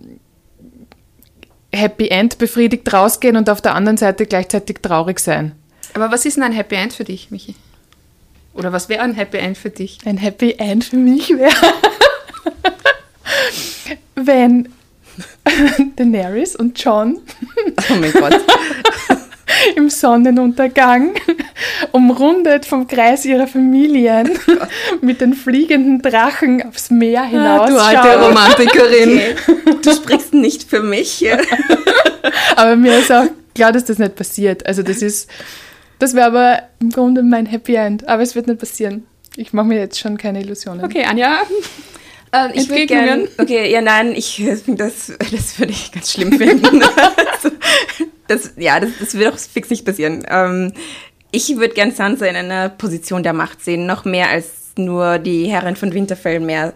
Happy 1.74 2.10
End 2.10 2.38
befriedigt 2.38 2.92
rausgehen 2.92 3.38
und 3.38 3.50
auf 3.50 3.62
der 3.62 3.76
anderen 3.76 3.98
Seite 3.98 4.26
gleichzeitig 4.26 4.78
traurig 4.82 5.20
sein. 5.20 5.54
Aber 5.94 6.12
was 6.12 6.26
ist 6.26 6.38
denn 6.38 6.44
ein 6.44 6.52
Happy 6.52 6.76
End 6.76 6.94
für 6.94 7.04
dich, 7.04 7.32
Michi? 7.32 7.56
Oder 8.54 8.74
was 8.74 8.90
wäre 8.90 9.02
ein 9.02 9.14
Happy 9.14 9.38
End 9.38 9.58
für 9.58 9.70
dich? 9.70 10.00
Ein 10.06 10.18
Happy 10.18 10.56
End 10.58 10.86
für 10.86 10.98
mich 10.98 11.30
wäre, 11.30 11.74
wenn 14.16 14.70
Daenerys 15.96 16.56
und 16.56 16.82
John 16.82 17.20
Oh 17.90 17.96
mein 17.96 18.12
Gott. 18.12 18.40
im 19.76 19.90
Sonnenuntergang, 19.90 21.16
umrundet 21.92 22.66
vom 22.66 22.88
Kreis 22.88 23.26
ihrer 23.26 23.48
Familien, 23.48 24.32
mit 25.02 25.22
den 25.22 25.34
fliegenden 25.34 26.02
Drachen 26.02 26.64
aufs 26.68 26.90
Meer 26.90 27.24
hinaus. 27.24 27.70
du 27.70 27.78
alte 27.78 28.22
Romantikerin. 28.22 29.20
Okay. 29.20 29.36
Du 29.82 29.92
sprichst 29.94 30.34
nicht 30.34 30.64
für 30.70 30.82
mich. 30.82 31.26
Aber 32.56 32.76
mir 32.76 33.00
ist 33.00 33.12
auch 33.12 33.26
klar, 33.56 33.72
dass 33.72 33.86
das 33.86 33.98
nicht 33.98 34.16
passiert. 34.16 34.66
Also 34.66 34.84
das 34.84 35.02
ist, 35.02 35.30
das 36.00 36.16
wäre 36.16 36.26
aber 36.26 36.64
im 36.80 36.90
Grunde 36.90 37.24
mein 37.24 37.46
Happy 37.46 37.76
End. 37.76 38.08
Aber 38.08 38.24
es 38.24 38.36
wird 38.36 38.48
nicht 38.48 38.60
passieren. 38.60 39.06
Ich 39.36 39.54
mache 39.54 39.68
mir 39.68 39.78
jetzt 39.78 40.00
schon 40.00 40.18
keine 40.18 40.42
Illusionen. 40.42 40.84
Okay, 40.84 41.04
Anja. 41.04 41.42
Ähm, 42.32 42.52
ich 42.54 42.70
würde 42.70 42.86
gerne. 42.86 43.28
Okay, 43.38 43.72
ja, 43.72 43.82
nein, 43.82 44.14
ich 44.14 44.36
finde 44.36 44.76
das, 44.86 45.14
das 45.32 45.60
würde 45.60 45.72
ich 45.72 45.92
ganz 45.92 46.12
schlimm 46.12 46.34
finden. 46.34 46.82
das, 48.28 48.54
ja, 48.58 48.80
das, 48.80 48.92
das 49.00 49.16
wird 49.16 49.34
auch 49.34 49.38
fix 49.38 49.70
nicht 49.70 49.86
passieren. 49.86 50.24
Ähm, 50.30 50.74
ich 51.32 51.56
würde 51.58 51.74
gern 51.74 51.92
Sansa 51.92 52.26
in 52.26 52.36
einer 52.36 52.70
Position 52.70 53.24
der 53.24 53.34
Macht 53.34 53.64
sehen, 53.64 53.86
noch 53.86 54.06
mehr 54.06 54.30
als 54.30 54.74
nur 54.78 55.20
die 55.20 55.46
Herrin 55.46 55.76
von 55.76 55.94
Winterfell, 55.94 56.40
mehr 56.40 56.74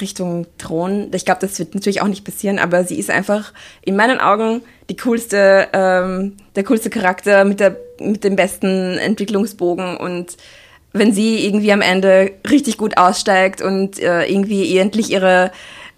Richtung 0.00 0.46
Thron. 0.58 1.10
Ich 1.14 1.24
glaube, 1.24 1.40
das 1.40 1.58
wird 1.58 1.74
natürlich 1.74 2.02
auch 2.02 2.08
nicht 2.08 2.24
passieren, 2.24 2.58
aber 2.58 2.84
sie 2.84 2.98
ist 2.98 3.10
einfach 3.10 3.52
in 3.82 3.96
meinen 3.96 4.20
Augen 4.20 4.62
die 4.88 4.96
coolste, 4.96 5.68
ähm, 5.72 6.36
der 6.54 6.64
coolste 6.64 6.90
Charakter 6.90 7.44
mit 7.44 7.60
der 7.60 7.76
mit 8.00 8.24
dem 8.24 8.36
besten 8.36 8.98
Entwicklungsbogen 8.98 9.96
und 9.96 10.36
wenn 10.92 11.12
sie 11.12 11.44
irgendwie 11.44 11.72
am 11.72 11.82
Ende 11.82 12.32
richtig 12.48 12.78
gut 12.78 12.96
aussteigt 12.96 13.60
und 13.60 13.98
äh, 13.98 14.24
irgendwie 14.26 14.76
endlich 14.78 15.10
ihre, 15.10 15.52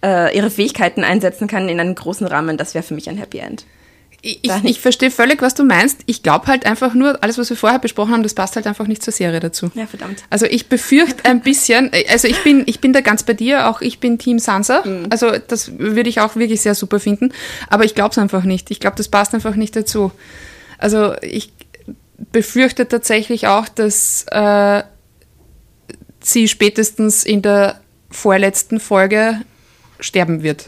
äh, 0.05 0.37
ihre 0.37 0.51
Fähigkeiten 0.51 1.05
einsetzen 1.05 1.47
kann 1.47 1.69
in 1.69 1.81
einem 1.81 1.95
großen 1.95 2.27
Rahmen, 2.27 2.57
das 2.57 2.75
wäre 2.75 2.83
für 2.83 2.95
mich 2.95 3.09
ein 3.09 3.19
Happy 3.19 3.39
End. 3.39 3.65
Ich, 4.21 4.41
ich, 4.43 4.65
ich 4.65 4.81
verstehe 4.81 5.13
völlig, 5.13 5.43
was 5.43 5.55
du 5.55 5.65
meinst. 5.65 6.01
Ich 6.07 6.25
glaube 6.25 6.49
halt 6.49 6.67
einfach 6.67 6.93
nur, 6.93 7.23
alles, 7.23 7.39
was 7.39 7.51
wir 7.51 7.57
vorher 7.57 7.79
besprochen 7.79 8.13
haben, 8.13 8.25
das 8.25 8.35
passt 8.35 8.57
halt 8.57 8.67
einfach 8.67 8.89
nicht 8.89 9.03
zur 9.03 9.13
Serie 9.13 9.39
dazu. 9.39 9.71
Ja, 9.75 9.87
verdammt. 9.87 10.25
Also 10.29 10.47
ich 10.47 10.69
befürchte 10.69 11.25
ein 11.25 11.41
bisschen, 11.41 11.91
also 12.09 12.27
ich 12.27 12.43
bin, 12.43 12.65
ich 12.67 12.81
bin 12.81 12.93
da 12.93 13.01
ganz 13.01 13.23
bei 13.23 13.35
dir, 13.35 13.69
auch 13.69 13.81
ich 13.81 14.01
bin 14.01 14.19
Team 14.19 14.41
Sansa. 14.41 14.83
Also 15.11 15.33
das 15.47 15.79
würde 15.79 16.11
ich 16.11 16.21
auch 16.21 16.35
wirklich 16.35 16.61
sehr 16.61 16.75
super 16.75 16.99
finden. 16.99 17.33
Aber 17.69 17.85
ich 17.85 17.95
glaube 17.95 18.11
es 18.11 18.19
einfach 18.19 18.43
nicht. 18.43 18.73
Ich 18.73 18.81
glaube, 18.81 18.97
das 18.97 19.09
passt 19.09 19.35
einfach 19.35 19.55
nicht 19.55 19.77
dazu. 19.77 20.11
Also 20.79 21.15
ich 21.23 21.53
befürchte 22.33 22.89
tatsächlich 22.89 23.47
auch, 23.47 23.69
dass 23.69 24.27
äh, 24.31 24.83
sie 26.21 26.49
spätestens 26.49 27.25
in 27.25 27.43
der 27.43 27.81
vorletzten 28.11 28.81
Folge 28.81 29.41
sterben 30.01 30.43
wird. 30.43 30.67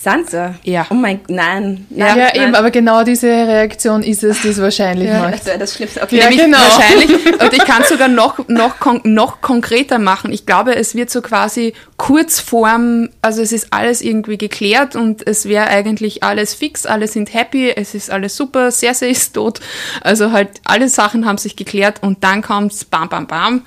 Sansa? 0.00 0.54
Ja. 0.62 0.86
Oh 0.90 0.94
mein, 0.94 1.20
nein. 1.28 1.86
Ja, 1.90 2.14
nein, 2.14 2.30
eben, 2.34 2.54
aber 2.54 2.70
genau 2.70 3.02
diese 3.02 3.26
Reaktion 3.26 4.04
ist 4.04 4.22
es, 4.22 4.42
die 4.42 4.48
es 4.48 4.60
wahrscheinlich 4.60 5.10
macht. 5.12 5.46
Das 5.46 5.58
das 5.58 5.74
Schlimmste. 5.74 6.02
Okay, 6.02 6.18
Ja, 6.20 6.30
genau. 6.30 6.56
wahrscheinlich, 6.58 7.10
und 7.40 7.52
ich 7.52 7.64
kann 7.64 7.82
es 7.82 7.88
sogar 7.88 8.06
noch, 8.06 8.46
noch, 8.46 8.76
noch 9.02 9.40
konkreter 9.40 9.98
machen. 9.98 10.32
Ich 10.32 10.46
glaube, 10.46 10.76
es 10.76 10.94
wird 10.94 11.10
so 11.10 11.20
quasi 11.20 11.74
kurz 11.96 12.38
vorm, 12.38 13.08
also 13.22 13.42
es 13.42 13.50
ist 13.50 13.72
alles 13.72 14.00
irgendwie 14.00 14.38
geklärt 14.38 14.94
und 14.94 15.26
es 15.26 15.46
wäre 15.48 15.66
eigentlich 15.66 16.22
alles 16.22 16.54
fix, 16.54 16.86
alle 16.86 17.08
sind 17.08 17.34
happy, 17.34 17.70
es 17.70 17.94
ist 17.94 18.10
alles 18.10 18.36
super, 18.36 18.70
Cersei 18.70 19.08
ist 19.10 19.32
tot. 19.32 19.60
Also 20.02 20.30
halt 20.30 20.60
alle 20.64 20.88
Sachen 20.88 21.26
haben 21.26 21.38
sich 21.38 21.56
geklärt 21.56 22.02
und 22.02 22.22
dann 22.22 22.40
kommt's 22.42 22.84
bam, 22.84 23.08
bam, 23.08 23.26
bam, 23.26 23.66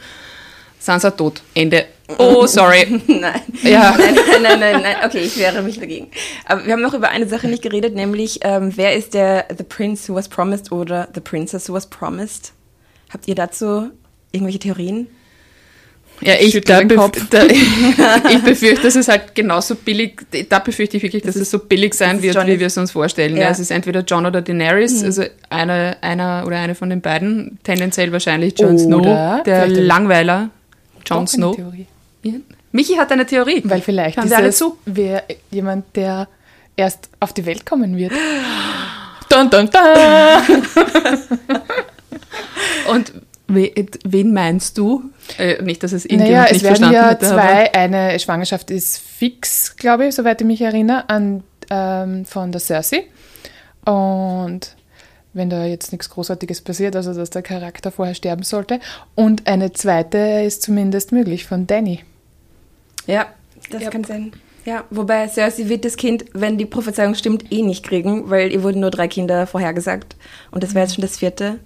Sansa 0.79 1.11
tot, 1.11 1.41
Ende. 1.53 1.85
Oh, 2.17 2.45
sorry. 2.47 3.01
Nein. 3.07 3.41
Ja. 3.63 3.95
Nein, 3.97 4.15
nein, 4.15 4.41
nein, 4.41 4.59
nein, 4.59 4.81
nein. 4.81 4.95
Okay, 5.05 5.19
ich 5.19 5.37
wehre 5.37 5.61
mich 5.61 5.79
dagegen. 5.79 6.07
Aber 6.45 6.65
wir 6.65 6.73
haben 6.73 6.81
noch 6.81 6.93
über 6.93 7.09
eine 7.09 7.27
Sache 7.27 7.47
nicht 7.47 7.61
geredet, 7.63 7.95
nämlich 7.95 8.39
ähm, 8.43 8.71
wer 8.75 8.95
ist 8.95 9.13
der 9.13 9.45
The 9.55 9.63
Prince 9.63 10.09
Who 10.11 10.15
Was 10.15 10.27
Promised 10.29 10.71
oder 10.71 11.07
The 11.13 11.21
Princess 11.21 11.69
Who 11.69 11.73
Was 11.73 11.87
Promised? 11.87 12.53
Habt 13.11 13.27
ihr 13.27 13.35
dazu 13.35 13.89
irgendwelche 14.31 14.59
Theorien? 14.59 15.07
Ja, 16.23 16.35
ich, 16.39 16.53
da 16.61 16.81
bef 16.81 17.09
da, 17.31 17.45
ich 18.29 18.43
befürchte, 18.43 18.83
dass 18.83 18.95
es 18.95 19.07
halt 19.07 19.33
genauso 19.33 19.73
billig, 19.73 20.21
da 20.49 20.59
befürchte 20.59 20.97
ich 20.97 21.01
wirklich, 21.03 21.23
dass 21.23 21.35
es 21.35 21.49
so 21.49 21.57
billig 21.57 21.95
sein 21.95 22.21
wird, 22.21 22.35
John- 22.35 22.45
wie 22.45 22.59
wir 22.59 22.67
es 22.67 22.77
uns 22.77 22.91
vorstellen. 22.91 23.35
Ja. 23.35 23.43
Ja. 23.45 23.49
Es 23.49 23.57
ist 23.57 23.71
entweder 23.71 24.01
John 24.01 24.27
oder 24.27 24.43
Daenerys, 24.43 25.03
also 25.03 25.23
einer, 25.49 25.97
einer 26.01 26.43
oder 26.45 26.57
eine 26.59 26.75
von 26.75 26.91
den 26.91 27.01
beiden, 27.01 27.57
tendenziell 27.63 28.11
wahrscheinlich 28.11 28.53
Jon 28.59 28.75
Oder 28.75 28.77
Snow, 28.77 29.43
der 29.45 29.67
Langweiler, 29.67 30.51
Jon 31.07 31.25
Snow. 31.25 31.55
Theorie. 31.55 31.87
Michi 32.71 32.95
hat 32.95 33.11
eine 33.11 33.25
Theorie. 33.25 33.61
Weil 33.65 33.81
vielleicht 33.81 34.17
Hören 34.17 34.27
ist 34.27 34.33
alle 34.33 34.47
es 34.47 34.57
zu. 34.57 34.77
wer, 34.85 35.23
jemand, 35.49 35.95
der 35.95 36.27
erst 36.75 37.09
auf 37.19 37.33
die 37.33 37.45
Welt 37.45 37.65
kommen 37.65 37.97
wird. 37.97 38.13
Dun, 39.29 39.49
dun, 39.49 39.69
dun. 39.69 39.81
Und 42.89 43.13
we, 43.47 43.71
wen 44.03 44.33
meinst 44.33 44.77
du? 44.77 45.03
Äh, 45.37 45.61
nicht, 45.61 45.83
dass 45.83 45.91
es 45.93 46.05
Naja, 46.05 46.45
irgendjemand 46.45 46.47
es 46.47 46.53
nicht 46.53 46.63
werden 46.63 46.75
verstanden 46.75 46.95
ja 46.95 47.19
zwei, 47.19 47.73
eine 47.73 48.19
Schwangerschaft 48.19 48.71
ist 48.71 48.97
fix, 48.99 49.75
glaube 49.75 50.07
ich, 50.07 50.15
soweit 50.15 50.41
ich 50.41 50.47
mich 50.47 50.61
erinnere, 50.61 51.09
an, 51.09 51.43
ähm, 51.69 52.25
von 52.25 52.51
der 52.51 52.59
Cersei. 52.59 53.05
Und 53.85 54.75
wenn 55.33 55.49
da 55.49 55.65
jetzt 55.65 55.91
nichts 55.91 56.09
Großartiges 56.09 56.61
passiert, 56.61 56.95
also 56.95 57.13
dass 57.13 57.29
der 57.29 57.41
Charakter 57.41 57.91
vorher 57.91 58.15
sterben 58.15 58.43
sollte. 58.43 58.79
Und 59.15 59.47
eine 59.47 59.71
zweite 59.71 60.17
ist 60.17 60.61
zumindest 60.61 61.11
möglich 61.11 61.45
von 61.45 61.67
Danny. 61.67 62.01
Ja, 63.08 63.27
das 63.70 63.89
kann 63.89 64.03
sein. 64.03 64.31
Ja, 64.65 64.84
wobei 64.91 65.27
Cersei 65.27 65.70
wird 65.70 65.86
das 65.86 65.98
Kind, 65.98 66.25
wenn 66.34 66.58
die 66.58 66.65
Prophezeiung 66.67 67.15
stimmt, 67.15 67.51
eh 67.51 67.63
nicht 67.63 67.84
kriegen, 67.84 68.29
weil 68.29 68.51
ihr 68.51 68.62
wurden 68.62 68.79
nur 68.81 68.91
drei 68.91 69.08
Kinder 69.08 69.48
vorhergesagt. 69.48 70.15
Und 70.51 70.63
das 70.63 70.75
wäre 70.75 70.86
jetzt 70.86 70.93
schon 70.96 71.01
das 71.01 71.17
vierte. 71.17 71.60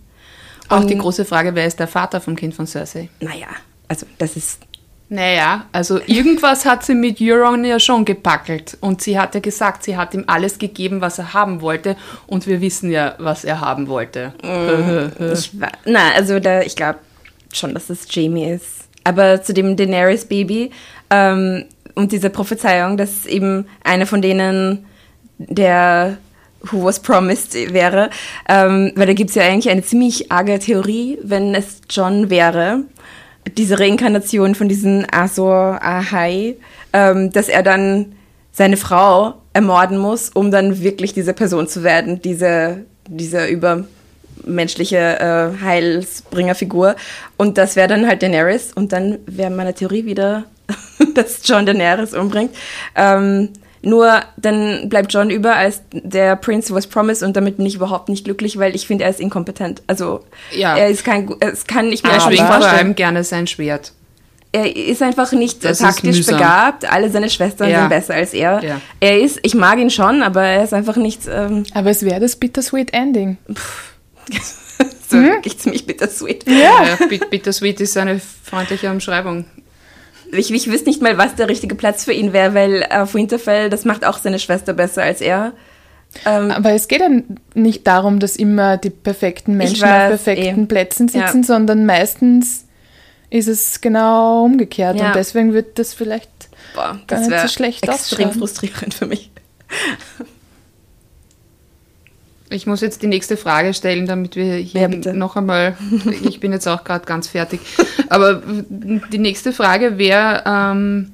Auch 0.70 0.80
Und- 0.80 0.90
die 0.90 0.98
große 0.98 1.26
Frage, 1.26 1.56
wer 1.56 1.66
ist 1.66 1.80
der 1.80 1.88
Vater 1.90 2.22
vom 2.22 2.36
Kind 2.38 2.54
von 2.56 2.66
Cersei? 2.68 3.10
Naja, 3.20 3.48
also 3.90 4.06
das 4.18 4.38
ist 4.38 4.62
Naja, 5.10 5.66
also 5.72 6.00
irgendwas 6.08 6.66
hat 6.66 6.84
sie 6.84 6.96
mit 6.96 7.22
Euron 7.22 7.64
ja 7.66 7.80
schon 7.80 8.06
gepackelt. 8.06 8.76
Und 8.82 9.02
sie 9.02 9.20
hat 9.20 9.36
ja 9.36 9.42
gesagt, 9.42 9.84
sie 9.84 9.96
hat 9.98 10.14
ihm 10.16 10.24
alles 10.26 10.58
gegeben, 10.58 11.00
was 11.02 11.20
er 11.20 11.34
haben 11.36 11.62
wollte. 11.62 11.96
Und 12.26 12.48
wir 12.48 12.60
wissen 12.62 12.90
ja, 12.90 13.14
was 13.20 13.44
er 13.44 13.62
haben 13.62 13.88
wollte. 13.88 14.34
Ich 14.40 15.60
war, 15.60 15.72
na, 15.86 16.12
also 16.16 16.40
da, 16.40 16.62
ich 16.62 16.76
glaube 16.76 16.98
schon, 17.54 17.74
dass 17.76 17.90
es 17.92 18.08
Jamie 18.10 18.50
ist. 18.52 18.86
Aber 19.04 19.44
zu 19.44 19.54
dem 19.54 19.76
Daenerys 19.78 20.26
Baby 20.26 20.72
ähm, 21.10 21.66
und 21.96 22.12
dieser 22.12 22.30
Prophezeiung, 22.30 22.98
dass 22.98 23.26
eben 23.26 23.68
eine 23.84 24.06
von 24.06 24.22
denen 24.22 24.86
der 25.38 26.18
Who 26.62 26.84
Was 26.84 27.00
Promised 27.00 27.54
wäre, 27.74 28.10
ähm, 28.50 28.92
weil 28.96 29.08
da 29.08 29.14
gibt 29.14 29.30
es 29.30 29.36
ja 29.36 29.44
eigentlich 29.44 29.70
eine 29.70 29.84
ziemlich 29.84 30.32
arge 30.32 30.60
Theorie, 30.60 31.18
wenn 31.24 31.54
es 31.56 31.82
John 31.90 32.30
wäre, 32.30 32.84
diese 33.58 33.80
Reinkarnation 33.80 34.56
von 34.56 34.68
diesem 34.68 35.06
Azor 35.12 35.80
Ahai, 35.82 36.56
ähm, 36.94 37.32
dass 37.32 37.48
er 37.48 37.64
dann 37.64 38.14
seine 38.52 38.78
Frau 38.78 39.36
ermorden 39.54 39.98
muss, 39.98 40.30
um 40.30 40.52
dann 40.52 40.82
wirklich 40.82 41.14
diese 41.14 41.34
Person 41.34 41.68
zu 41.68 41.84
werden, 41.84 42.22
diese, 42.22 42.86
diese 43.08 43.48
übermenschliche 43.48 44.98
äh, 44.98 45.64
Heilsbringerfigur. 45.64 46.96
Und 47.38 47.58
das 47.58 47.76
wäre 47.76 47.88
dann 47.88 48.08
halt 48.08 48.22
Daenerys. 48.22 48.72
Und 48.74 48.92
dann 48.94 49.20
wäre 49.26 49.52
meine 49.52 49.74
Theorie 49.74 50.06
wieder, 50.06 50.46
dass 51.14 51.42
John 51.44 51.66
Daenerys 51.66 52.14
umbringt. 52.14 52.52
Ähm, 52.96 53.50
nur 53.82 54.22
dann 54.38 54.90
bleibt 54.90 55.14
John 55.14 55.30
über 55.30 55.56
als 55.56 55.82
der 55.92 56.36
Prince 56.38 56.74
was 56.74 56.88
promised 56.88 57.22
und 57.22 57.36
damit 57.38 57.58
bin 57.58 57.66
ich 57.68 57.76
überhaupt 57.76 58.10
nicht 58.10 58.24
glücklich, 58.26 58.58
weil 58.58 58.74
ich 58.76 58.88
finde, 58.88 59.04
er 59.04 59.12
ist 59.12 59.20
inkompetent. 59.20 59.84
Also 59.86 60.22
Ja. 60.56 60.76
er 60.76 60.88
ist 60.90 61.04
kein, 61.06 61.30
es 61.40 61.68
kann 61.68 61.90
nicht 61.90 62.04
mehr 62.04 62.14
Er 62.16 62.22
schwingt 62.22 62.40
vor 62.40 62.66
allem 62.66 62.96
gerne 62.96 63.24
sein 63.24 63.46
Schwert. 63.46 63.92
Er 64.52 64.74
ist 64.76 65.04
einfach 65.04 65.34
nicht 65.34 65.64
Das 65.66 65.80
taktisch 65.80 66.26
begabt. 66.26 66.90
Alle 66.92 67.12
seine 67.12 67.30
Schwestern 67.30 67.70
Ja. 67.70 67.82
sind 67.82 67.90
besser 67.90 68.14
als 68.16 68.34
er. 68.34 68.64
Ja. 68.64 68.82
Er 69.02 69.20
ist, 69.20 69.38
ich 69.44 69.54
mag 69.54 69.78
ihn 69.80 69.90
schon, 69.92 70.24
aber 70.24 70.44
er 70.44 70.64
ist 70.64 70.74
einfach 70.74 70.96
nicht 70.96 71.24
ähm, 71.30 71.64
Aber 71.74 71.90
es 71.92 72.04
wäre 72.04 72.22
das 72.22 72.38
Bittersweet 72.38 72.94
Ending. 72.94 73.38
so 75.10 75.18
wirklich 75.22 75.60
ziemlich 75.60 75.86
bittersweet. 75.86 76.46
Ja. 76.48 76.98
Bit- 77.10 77.30
Bittersweet 77.30 77.82
ist 77.82 77.98
eine 77.98 78.20
freundliche 78.44 78.90
Umschreibung. 78.90 79.46
Ich, 80.32 80.52
ich 80.52 80.70
wüsste 80.70 80.90
nicht 80.90 81.02
mal, 81.02 81.18
was 81.18 81.36
der 81.36 81.48
richtige 81.50 81.76
Platz 81.76 82.06
für 82.06 82.14
ihn 82.14 82.34
wäre, 82.34 82.54
weil 82.54 82.86
auf 82.90 83.14
Winterfell, 83.14 83.70
das 83.70 83.86
macht 83.86 84.06
auch 84.06 84.18
seine 84.18 84.40
Schwester 84.40 84.74
besser 84.74 85.04
als 85.04 85.22
er. 85.22 85.54
Ähm, 86.26 86.52
Aber 86.52 86.72
es 86.72 86.88
geht 86.88 87.02
ja 87.02 87.10
nicht 87.54 87.86
darum, 87.88 88.20
dass 88.20 88.36
immer 88.36 88.78
die 88.78 88.90
perfekten 88.90 89.58
Menschen 89.58 89.82
weiß, 89.82 90.14
auf 90.14 90.24
perfekten 90.24 90.64
eh. 90.64 90.68
Plätzen 90.68 91.08
Ja. 91.14 91.28
sitzen, 91.28 91.44
sondern 91.44 91.86
meistens 91.86 92.66
ist 93.30 93.48
es 93.48 93.82
genau 93.82 94.44
umgekehrt. 94.46 94.98
Ja. 94.98 95.08
Und 95.08 95.16
deswegen 95.16 95.54
wird 95.54 95.78
das 95.80 95.94
vielleicht 95.94 96.30
boah, 96.74 96.84
gar 96.84 97.02
das 97.08 97.20
nicht 97.22 97.32
wäre 97.32 97.48
so 97.48 97.54
schlecht 97.54 97.88
extrem 97.88 98.28
ausschauen. 98.30 98.40
frustrierend 98.40 98.94
für 98.94 99.08
mich. 99.08 99.32
Ich 102.56 102.66
muss 102.66 102.82
jetzt 102.82 103.02
die 103.02 103.08
nächste 103.08 103.36
Frage 103.38 103.74
stellen, 103.74 104.06
damit 104.08 104.36
wir 104.36 104.56
hier 104.56 104.90
Ja, 104.90 105.14
noch 105.14 105.36
einmal. 105.36 105.76
Ich 106.24 106.40
bin 106.40 106.52
jetzt 106.54 106.68
auch 106.68 106.84
gerade 106.84 107.06
ganz 107.06 107.28
fertig. 107.28 107.60
Aber 108.10 108.42
die 108.70 109.18
nächste 109.18 109.52
Frage 109.52 109.98
wäre, 109.98 110.44
ähm, 110.46 111.12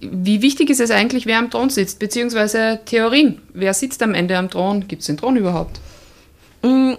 wie 0.00 0.42
wichtig 0.42 0.68
ist 0.70 0.80
es 0.80 0.90
eigentlich, 0.90 1.26
wer 1.26 1.38
am 1.38 1.50
Thron 1.50 1.70
sitzt? 1.70 1.98
Beziehungsweise 1.98 2.80
Theorien. 2.84 3.40
Wer 3.54 3.72
sitzt 3.72 4.02
am 4.02 4.14
Ende 4.14 4.36
am 4.36 4.50
Thron? 4.50 4.88
Gibt 4.88 5.00
es 5.00 5.06
den 5.06 5.16
Thron 5.16 5.36
überhaupt? 5.36 5.80
Mm, 6.62 6.94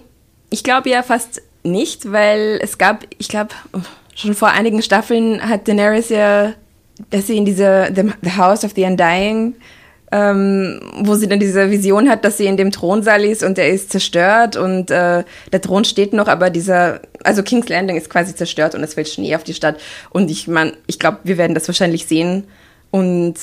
Ich 0.49 0.63
glaube 0.63 0.89
ja 0.89 1.03
fast 1.03 1.41
nicht, 1.63 2.11
weil 2.11 2.59
es 2.61 2.77
gab, 2.77 3.05
ich 3.17 3.27
glaube, 3.27 3.53
schon 4.15 4.33
vor 4.33 4.49
einigen 4.49 4.81
Staffeln 4.81 5.41
hat 5.47 5.67
Daenerys 5.67 6.09
ja, 6.09 6.53
dass 7.09 7.27
sie 7.27 7.37
in 7.37 7.45
diese 7.45 7.91
The, 7.93 8.03
the 8.23 8.37
House 8.37 8.63
of 8.63 8.71
the 8.75 8.83
Undying, 8.83 9.55
ähm, 10.11 10.79
wo 10.99 11.15
sie 11.15 11.27
dann 11.27 11.39
diese 11.39 11.69
Vision 11.69 12.09
hat, 12.09 12.23
dass 12.23 12.37
sie 12.37 12.45
in 12.45 12.57
dem 12.57 12.71
Thronsaal 12.71 13.25
ist 13.25 13.43
und 13.43 13.57
der 13.57 13.69
ist 13.69 13.91
zerstört 13.91 14.55
und 14.55 14.89
äh, 14.89 15.23
der 15.51 15.61
Thron 15.61 15.83
steht 15.83 16.13
noch, 16.13 16.27
aber 16.27 16.49
dieser, 16.49 17.01
also 17.23 17.43
King's 17.43 17.67
Landing 17.67 17.97
ist 17.97 18.09
quasi 18.09 18.33
zerstört 18.33 18.73
und 18.73 18.83
es 18.83 18.93
fällt 18.93 19.09
Schnee 19.09 19.35
auf 19.35 19.43
die 19.43 19.53
Stadt. 19.53 19.77
Und 20.09 20.31
ich 20.31 20.47
meine, 20.47 20.73
ich 20.87 20.99
glaube, 20.99 21.19
wir 21.23 21.37
werden 21.37 21.53
das 21.53 21.67
wahrscheinlich 21.67 22.05
sehen 22.05 22.45
und 22.89 23.35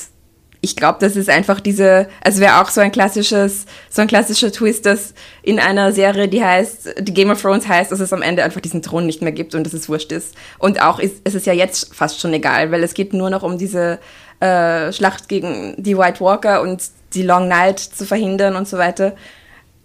ich 0.65 0.75
glaube, 0.75 0.97
das 0.99 1.15
ist 1.15 1.29
einfach 1.29 1.59
diese, 1.59 2.07
also 2.21 2.41
wäre 2.41 2.59
auch 2.59 2.69
so 2.69 2.81
ein 2.81 2.91
klassisches, 2.91 3.67
so 3.91 4.01
ein 4.01 4.07
klassischer 4.07 4.51
Twist, 4.51 4.87
dass 4.87 5.13
in 5.43 5.59
einer 5.59 5.91
Serie, 5.91 6.27
die 6.27 6.43
heißt, 6.43 6.95
die 7.01 7.13
Game 7.13 7.29
of 7.29 7.39
Thrones 7.39 7.67
heißt, 7.67 7.91
dass 7.91 7.99
es 7.99 8.11
am 8.11 8.23
Ende 8.23 8.43
einfach 8.43 8.61
diesen 8.61 8.81
Thron 8.81 9.05
nicht 9.05 9.21
mehr 9.21 9.31
gibt 9.31 9.53
und 9.53 9.63
dass 9.63 9.73
es 9.73 9.87
wurscht 9.87 10.11
ist. 10.11 10.33
Und 10.57 10.81
auch 10.81 10.97
ist, 10.97 11.17
es 11.23 11.35
ist 11.35 11.45
ja 11.45 11.53
jetzt 11.53 11.93
fast 11.93 12.19
schon 12.19 12.33
egal, 12.33 12.71
weil 12.71 12.83
es 12.83 12.95
geht 12.95 13.13
nur 13.13 13.29
noch 13.29 13.43
um 13.43 13.59
diese 13.59 13.99
äh, 14.39 14.91
Schlacht 14.91 15.27
gegen 15.29 15.75
die 15.81 15.97
White 15.97 16.19
Walker 16.21 16.61
und 16.61 16.83
die 17.13 17.23
Long 17.23 17.47
Night 17.47 17.79
zu 17.79 18.05
verhindern 18.05 18.55
und 18.55 18.67
so 18.67 18.77
weiter. 18.77 19.15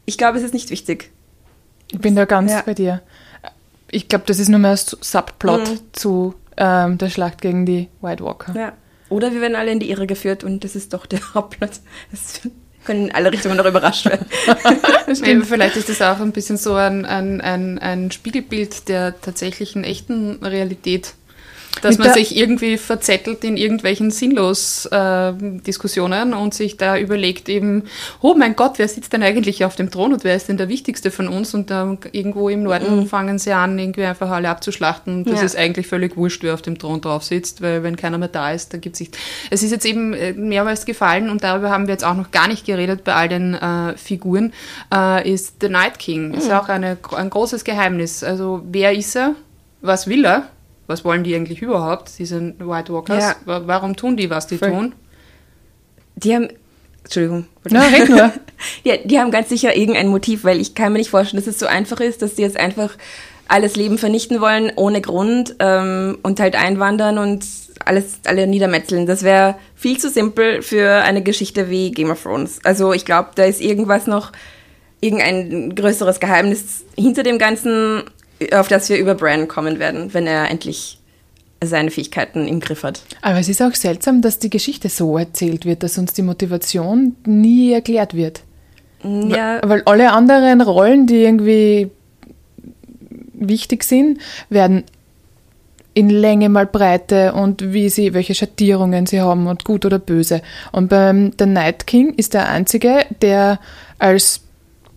Ich 0.06 0.18
glaube, 0.18 0.38
es 0.38 0.44
ist 0.44 0.54
nicht 0.54 0.70
wichtig. 0.70 1.10
Ich 1.92 2.00
bin 2.00 2.16
da 2.16 2.24
ganz 2.24 2.50
Ja. 2.52 2.62
bei 2.62 2.74
dir. 2.74 3.02
Ich 3.90 4.08
glaube, 4.08 4.24
das 4.26 4.38
ist 4.38 4.48
nur 4.48 4.58
mehr 4.60 4.72
ein 4.72 4.76
Subplot 4.76 5.68
Mhm. 5.68 5.78
zu 5.92 6.34
ähm, 6.56 6.98
der 6.98 7.10
Schlacht 7.10 7.40
gegen 7.40 7.64
die 7.66 7.88
White 8.00 8.22
Walker. 8.24 8.54
Ja. 8.58 8.72
Oder 9.08 9.32
wir 9.32 9.40
werden 9.40 9.56
alle 9.56 9.72
in 9.72 9.80
die 9.80 9.90
Irre 9.90 10.06
geführt 10.06 10.44
und 10.44 10.62
das 10.62 10.76
ist 10.76 10.92
doch 10.92 11.06
der 11.06 11.20
Hauptplot. 11.34 11.70
Das 12.12 12.40
können 12.84 13.06
in 13.08 13.14
alle 13.14 13.32
Richtungen 13.32 13.56
noch 13.56 13.66
überrascht 13.66 14.06
werden. 14.06 14.26
Eben, 15.24 15.44
vielleicht 15.44 15.76
ist 15.76 15.88
das 15.88 16.00
auch 16.02 16.20
ein 16.20 16.32
bisschen 16.32 16.56
so 16.56 16.74
ein, 16.74 17.04
ein, 17.06 17.40
ein, 17.40 17.78
ein 17.78 18.10
Spiegelbild 18.10 18.88
der 18.88 19.20
tatsächlichen 19.20 19.84
echten 19.84 20.44
Realität. 20.44 21.14
Dass 21.82 21.98
man 21.98 22.12
sich 22.12 22.36
irgendwie 22.36 22.76
verzettelt 22.76 23.42
in 23.42 23.56
irgendwelchen 23.56 24.10
sinnlos 24.10 24.86
äh, 24.86 25.32
Diskussionen 25.34 26.34
und 26.34 26.52
sich 26.52 26.76
da 26.76 26.98
überlegt 26.98 27.48
eben, 27.48 27.84
oh 28.20 28.34
mein 28.34 28.54
Gott, 28.56 28.72
wer 28.76 28.86
sitzt 28.88 29.12
denn 29.12 29.22
eigentlich 29.22 29.64
auf 29.64 29.76
dem 29.76 29.90
Thron 29.90 30.12
und 30.12 30.24
wer 30.24 30.36
ist 30.36 30.48
denn 30.48 30.56
der 30.58 30.68
Wichtigste 30.68 31.10
von 31.10 31.28
uns? 31.28 31.54
Und 31.54 31.70
da 31.70 31.96
irgendwo 32.12 32.48
im 32.48 32.62
Norden 32.64 33.06
fangen 33.06 33.38
sie 33.38 33.52
an, 33.52 33.78
irgendwie 33.78 34.04
einfach 34.04 34.30
alle 34.30 34.48
abzuschlachten. 34.50 35.24
Das 35.24 35.40
Ja. 35.40 35.46
ist 35.46 35.56
eigentlich 35.56 35.86
völlig 35.86 36.16
wurscht, 36.16 36.42
wer 36.42 36.54
auf 36.54 36.62
dem 36.62 36.78
Thron 36.78 37.00
drauf 37.00 37.24
sitzt, 37.24 37.62
weil 37.62 37.82
wenn 37.82 37.96
keiner 37.96 38.18
mehr 38.18 38.28
da 38.28 38.52
ist, 38.52 38.74
dann 38.74 38.80
gibt 38.80 38.94
es 38.96 39.00
nicht. 39.00 39.16
Es 39.50 39.62
ist 39.62 39.70
jetzt 39.70 39.86
eben 39.86 40.12
äh, 40.12 40.32
mehrmals 40.32 40.84
gefallen 40.84 41.30
und 41.30 41.42
darüber 41.42 41.70
haben 41.70 41.86
wir 41.86 41.92
jetzt 41.94 42.04
auch 42.04 42.14
noch 42.16 42.30
gar 42.30 42.48
nicht 42.48 42.66
geredet 42.66 43.04
bei 43.04 43.14
all 43.14 43.28
den 43.28 43.54
äh, 43.54 43.96
Figuren, 43.96 44.52
äh, 44.94 45.30
ist 45.32 45.56
The 45.62 45.68
Night 45.68 45.98
King. 45.98 46.34
Ist 46.34 46.50
auch 46.52 46.68
eine, 46.68 46.98
ein 47.16 47.30
großes 47.30 47.64
Geheimnis. 47.64 48.22
Also 48.22 48.62
wer 48.70 48.92
ist 48.92 49.16
er? 49.16 49.34
Was 49.80 50.06
will 50.06 50.26
er? 50.26 50.48
Was 50.90 51.04
wollen 51.04 51.24
die 51.24 51.34
eigentlich 51.34 51.62
überhaupt, 51.62 52.10
diese 52.18 52.54
White 52.58 52.92
Walkers? 52.92 53.22
Ja. 53.24 53.36
Wa- 53.44 53.62
Warum 53.66 53.96
tun 53.96 54.16
die, 54.16 54.28
was 54.28 54.46
die 54.48 54.58
Voll. 54.58 54.70
tun? 54.70 54.92
Die 56.16 56.34
haben, 56.34 56.48
Entschuldigung. 57.04 57.46
Na, 57.68 57.86
red 57.86 58.08
nur. 58.08 58.32
Ja, 58.84 58.96
die 58.98 59.18
haben 59.18 59.30
ganz 59.30 59.48
sicher 59.48 59.74
irgendein 59.74 60.08
Motiv, 60.08 60.44
weil 60.44 60.60
ich 60.60 60.74
kann 60.74 60.92
mir 60.92 60.98
nicht 60.98 61.08
vorstellen, 61.10 61.42
dass 61.42 61.52
es 61.52 61.58
so 61.58 61.66
einfach 61.66 62.00
ist, 62.00 62.20
dass 62.20 62.34
die 62.34 62.42
jetzt 62.42 62.58
einfach 62.58 62.90
alles 63.48 63.74
Leben 63.74 63.96
vernichten 63.96 64.40
wollen, 64.42 64.70
ohne 64.76 65.00
Grund, 65.00 65.56
ähm, 65.60 66.18
und 66.22 66.38
halt 66.40 66.56
einwandern 66.56 67.16
und 67.18 67.44
alles, 67.84 68.20
alle 68.26 68.46
niedermetzeln. 68.46 69.06
Das 69.06 69.22
wäre 69.22 69.54
viel 69.74 69.98
zu 69.98 70.10
simpel 70.10 70.60
für 70.62 70.90
eine 71.02 71.22
Geschichte 71.22 71.70
wie 71.70 71.90
Game 71.90 72.10
of 72.10 72.22
Thrones. 72.22 72.58
Also 72.64 72.92
ich 72.92 73.04
glaube, 73.06 73.30
da 73.34 73.44
ist 73.44 73.60
irgendwas 73.62 74.06
noch, 74.06 74.32
irgendein 75.00 75.74
größeres 75.74 76.20
Geheimnis 76.20 76.84
hinter 76.96 77.22
dem 77.22 77.38
Ganzen, 77.38 78.02
auf 78.52 78.68
das 78.68 78.88
wir 78.88 78.98
über 78.98 79.14
Bran 79.14 79.48
kommen 79.48 79.78
werden, 79.78 80.14
wenn 80.14 80.26
er 80.26 80.50
endlich 80.50 80.98
seine 81.62 81.90
Fähigkeiten 81.90 82.48
im 82.48 82.60
Griff 82.60 82.82
hat. 82.82 83.02
Aber 83.20 83.38
es 83.38 83.48
ist 83.48 83.60
auch 83.60 83.74
seltsam, 83.74 84.22
dass 84.22 84.38
die 84.38 84.50
Geschichte 84.50 84.88
so 84.88 85.18
erzählt 85.18 85.66
wird, 85.66 85.82
dass 85.82 85.98
uns 85.98 86.14
die 86.14 86.22
Motivation 86.22 87.16
nie 87.26 87.72
erklärt 87.72 88.14
wird. 88.14 88.42
Ja, 89.02 89.60
Weil 89.62 89.82
alle 89.84 90.12
anderen 90.12 90.60
Rollen, 90.60 91.06
die 91.06 91.22
irgendwie 91.22 91.90
wichtig 93.32 93.84
sind, 93.84 94.20
werden 94.48 94.84
in 95.94 96.08
Länge 96.08 96.48
mal 96.48 96.66
Breite 96.66 97.32
und 97.32 97.72
wie 97.72 97.88
sie, 97.88 98.14
welche 98.14 98.34
Schattierungen 98.34 99.06
sie 99.06 99.20
haben 99.20 99.46
und 99.46 99.64
gut 99.64 99.84
oder 99.84 99.98
böse. 99.98 100.40
Und 100.72 100.88
beim 100.88 101.32
The 101.38 101.46
Night 101.46 101.86
King 101.86 102.14
ist 102.14 102.34
der 102.34 102.48
einzige, 102.48 103.06
der 103.22 103.58
als 103.98 104.42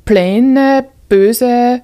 plane, 0.05 0.85
böse 1.09 1.81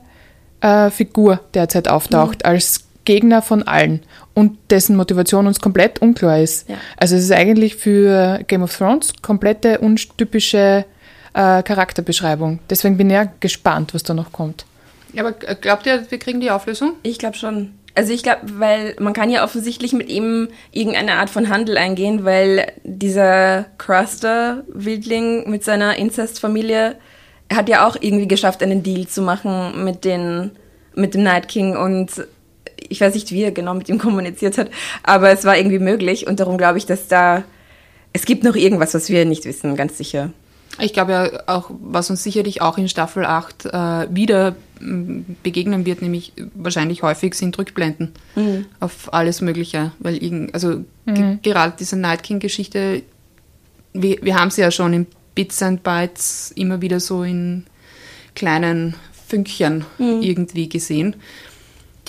äh, 0.62 0.90
Figur 0.90 1.40
derzeit 1.54 1.88
auftaucht, 1.88 2.46
als 2.46 2.86
Gegner 3.06 3.42
von 3.42 3.64
allen 3.64 4.04
und 4.34 4.58
dessen 4.70 4.96
Motivation 4.96 5.48
uns 5.48 5.60
komplett 5.60 6.02
unklar 6.02 6.40
ist. 6.40 6.70
Ja. 6.70 6.76
Also 6.98 7.16
es 7.16 7.24
ist 7.24 7.32
eigentlich 7.32 7.76
für 7.76 8.40
Game 8.48 8.62
of 8.62 8.76
Thrones 8.76 9.14
komplette 9.22 9.80
untypische 9.80 10.86
äh, 11.34 11.64
Charakterbeschreibung. 11.64 12.60
Deswegen 12.70 12.98
bin 12.98 13.10
ich 13.10 13.16
ja 13.16 13.28
gespannt, 13.40 13.94
was 13.94 14.04
da 14.04 14.14
noch 14.14 14.32
kommt. 14.32 14.66
Aber 15.18 15.34
äh, 15.48 15.56
glaubt 15.56 15.86
ihr, 15.86 16.06
wir 16.10 16.20
kriegen 16.20 16.40
die 16.40 16.52
Auflösung? 16.52 16.94
Ich 17.04 17.18
glaube 17.18 17.36
schon. 17.36 17.74
Also 17.96 18.14
ich 18.14 18.24
glaube, 18.24 18.42
weil 18.60 18.96
man 19.00 19.14
kann 19.14 19.30
ja 19.30 19.44
offensichtlich 19.44 19.94
mit 19.94 20.10
ihm 20.10 20.50
irgendeine 20.72 21.14
Art 21.14 21.30
von 21.30 21.50
Handel 21.50 21.78
eingehen, 21.78 22.24
weil 22.24 22.72
dieser 22.84 23.66
Cruster-Wildling 23.78 25.50
mit 25.50 25.64
seiner 25.64 25.98
Inzestfamilie 25.98 26.96
hat 27.52 27.70
ja 27.70 27.88
auch 27.88 27.98
irgendwie 28.00 28.28
geschafft, 28.28 28.62
einen 28.62 28.84
Deal 28.84 29.08
zu 29.08 29.22
machen 29.22 29.84
mit, 29.84 30.06
den, 30.06 30.52
mit 30.96 31.14
dem 31.14 31.24
Night 31.24 31.48
King 31.48 31.76
und 31.76 32.12
ich 32.78 33.02
weiß 33.02 33.14
nicht, 33.14 33.32
wie 33.32 33.44
er 33.44 33.52
genau 33.52 33.74
mit 33.74 33.90
ihm 33.90 33.98
kommuniziert 34.00 34.58
hat, 34.58 34.70
aber 35.04 35.30
es 35.32 35.46
war 35.46 35.58
irgendwie 35.58 35.80
möglich 35.80 36.28
und 36.28 36.40
darum 36.40 36.58
glaube 36.58 36.78
ich, 36.78 36.86
dass 36.86 37.08
da, 37.08 37.44
es 38.14 38.26
gibt 38.26 38.44
noch 38.44 38.56
irgendwas, 38.56 38.94
was 38.94 39.10
wir 39.10 39.26
nicht 39.26 39.46
wissen, 39.46 39.76
ganz 39.76 39.98
sicher. 39.98 40.32
Ich 40.82 40.94
glaube 40.94 41.12
ja 41.12 41.30
auch, 41.48 41.72
was 41.82 42.10
uns 42.10 42.24
sicherlich 42.24 42.62
auch 42.62 42.78
in 42.78 42.88
Staffel 42.88 43.26
8 43.26 43.66
äh, 43.66 43.70
wieder 44.16 44.56
m, 44.80 45.26
begegnen 45.44 45.86
wird, 45.86 46.02
nämlich 46.02 46.34
wahrscheinlich 46.54 47.04
häufig 47.04 47.34
sind 47.34 47.58
Rückblenden 47.58 48.14
auf 48.80 49.14
alles 49.14 49.42
Mögliche. 49.42 49.92
Weil 50.00 50.24
irgend, 50.24 50.54
also 50.54 50.86
ge 51.06 51.38
gerade 51.42 51.74
diese 51.78 51.98
Night 51.98 52.24
King-Geschichte, 52.24 53.02
wir, 53.94 54.18
wir 54.22 54.36
haben 54.36 54.52
sie 54.52 54.62
ja 54.62 54.72
schon 54.72 54.94
in 54.94 55.08
Bits 55.40 55.64
and 55.64 55.84
Bytes 55.84 56.52
immer 56.58 56.82
wieder 56.82 57.00
so 57.00 57.24
in 57.24 57.66
kleinen 58.36 58.96
Fünkchen 59.30 59.86
irgendwie 59.98 60.68
gesehen. 60.68 61.16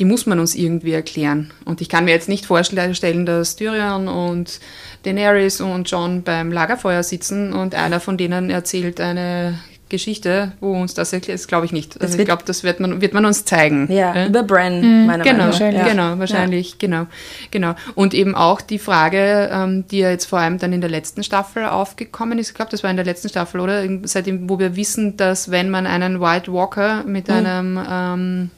Die 0.01 0.05
muss 0.05 0.27
man 0.27 0.41
uns 0.41 0.57
irgendwie 0.57 0.91
erklären. 0.91 1.53
Und 1.65 1.81
ich 1.81 1.89
kann 1.89 2.07
mir 2.07 2.11
jetzt 2.11 2.29
nicht 2.29 2.45
vorstellen, 2.45 3.27
dass 3.27 3.55
Tyrion 3.55 4.09
und 4.09 4.59
Daenerys 5.05 5.61
und 5.61 5.89
John 5.89 6.25
beim 6.25 6.51
Lagerfeuer 6.51 7.05
sitzen 7.05 7.53
und 7.53 7.77
einer 7.77 8.01
von 8.01 8.17
denen 8.19 8.51
erzählt 8.51 9.01
eine 9.01 9.61
Geschichte, 9.91 10.53
wo 10.61 10.73
uns 10.73 10.95
das 10.95 11.13
erklärt. 11.13 11.39
Das 11.39 11.47
glaube 11.49 11.67
ich 11.67 11.73
nicht. 11.73 12.01
Also 12.01 12.19
ich 12.19 12.25
glaube, 12.25 12.43
das 12.47 12.65
wird 12.65 12.81
man, 12.81 13.03
wird 13.03 13.13
man 13.13 13.27
uns 13.27 13.45
zeigen. 13.45 13.93
Ja, 13.93 14.15
Ja? 14.15 14.27
über 14.27 14.43
Bran, 14.43 15.07
meiner 15.07 15.23
Genau, 15.23 15.37
Meinung 15.37 15.37
nach. 15.39 15.47
wahrscheinlich. 15.53 15.83
Ja. 15.83 15.89
genau, 15.89 16.19
wahrscheinlich, 16.19 16.79
genau, 16.79 17.07
genau. 17.51 17.75
Und 17.95 18.15
eben 18.15 18.35
auch 18.35 18.61
die 18.63 18.79
Frage, 18.79 19.51
ähm, 19.53 19.85
die 19.89 19.99
ja 19.99 20.11
jetzt 20.11 20.25
vor 20.25 20.39
allem 20.39 20.57
dann 20.59 20.73
in 20.73 20.81
der 20.81 20.89
letzten 20.91 21.23
Staffel 21.23 21.67
aufgekommen 21.67 22.39
ist, 22.39 22.49
ich 22.49 22.55
glaube, 22.55 22.71
das 22.71 22.83
war 22.83 22.91
in 22.91 22.97
der 22.97 23.05
letzten 23.05 23.29
Staffel, 23.29 23.61
oder? 23.61 23.83
Seitdem, 24.05 24.49
wo 24.49 24.59
wir 24.59 24.77
wissen, 24.77 25.17
dass 25.19 25.51
wenn 25.51 25.69
man 25.69 25.87
einen 25.87 26.21
White 26.21 26.51
Walker 26.53 27.05
mit 27.05 27.29
Mhm. 27.29 27.35
einem 27.35 27.81
ähm, 27.91 28.51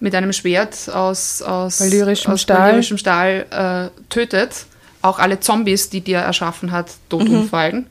mit 0.00 0.14
einem 0.16 0.32
Schwert 0.32 0.90
aus, 0.92 1.42
aus, 1.42 1.80
Valyrischem 1.80 2.32
aus 2.32 2.42
Stahl. 2.42 2.82
Stahl 2.82 3.46
äh, 3.92 4.00
tötet, 4.08 4.66
auch 5.00 5.18
alle 5.20 5.38
Zombies, 5.38 5.90
die 5.90 6.00
der 6.00 6.22
erschaffen 6.22 6.72
hat, 6.72 6.90
tot 7.08 7.28
Mhm. 7.28 7.36
umfallen. 7.36 7.86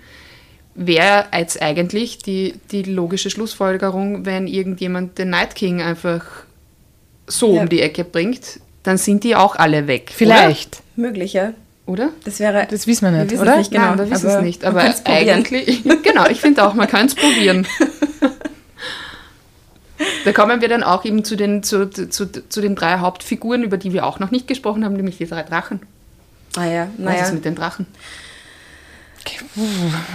Wäre 0.73 1.25
jetzt 1.38 1.62
eigentlich 1.62 2.19
die, 2.19 2.53
die 2.71 2.84
logische 2.84 3.29
Schlussfolgerung, 3.29 4.25
wenn 4.25 4.47
irgendjemand 4.47 5.17
den 5.17 5.29
Night 5.29 5.55
King 5.55 5.81
einfach 5.81 6.23
so 7.27 7.55
Ja. 7.55 7.62
um 7.63 7.69
die 7.69 7.81
Ecke 7.81 8.03
bringt, 8.05 8.60
dann 8.84 8.97
sind 8.97 9.23
die 9.23 9.36
auch 9.36 9.55
alle 9.57 9.88
weg. 9.88 10.12
Vielleicht. 10.15 10.81
Möglich, 10.95 11.34
ja. 11.34 11.53
Oder? 11.86 12.10
Das 12.23 12.39
wäre. 12.39 12.67
Das 12.69 12.88
wissen 12.88 13.05
wir 13.05 13.12
Wir 13.12 13.23
nicht, 13.23 13.31
wissen 13.31 13.41
oder? 13.41 13.51
es 13.53 13.57
nicht 13.60 13.71
genau. 13.71 13.88
Nein, 13.95 13.97
wir 13.99 14.10
wissen 14.12 14.27
es 14.27 14.34
aber 14.34 14.41
nicht. 14.43 14.63
man 14.63 14.75
Aber 14.77 14.95
eigentlich, 15.05 15.84
genau, 16.03 16.27
ich 16.27 16.39
finde 16.39 16.65
auch, 16.65 16.73
man 16.73 16.88
kann 16.88 17.05
es 17.07 17.15
probieren. 17.15 17.67
Da 20.25 20.31
kommen 20.34 20.62
wir 20.62 20.67
dann 20.67 20.81
auch 20.84 21.05
eben 21.05 21.23
zu 21.23 21.36
den, 21.36 21.62
zu, 21.63 21.88
zu, 21.89 22.25
zu 22.31 22.62
den 22.62 22.75
drei 22.75 22.97
Hauptfiguren, 22.99 23.63
über 23.63 23.77
die 23.77 23.93
wir 23.93 24.05
auch 24.05 24.17
noch 24.19 24.31
nicht 24.31 24.47
gesprochen 24.47 24.84
haben, 24.84 24.95
nämlich 24.95 25.17
die 25.17 25.27
drei 25.27 25.43
Drachen. 25.43 25.79
Ah 26.55 26.65
ja, 26.65 26.88
Was 26.97 27.05
naja. 27.05 27.23
ist 27.23 27.34
mit 27.34 27.45
den 27.45 27.53
Drachen? 27.55 27.86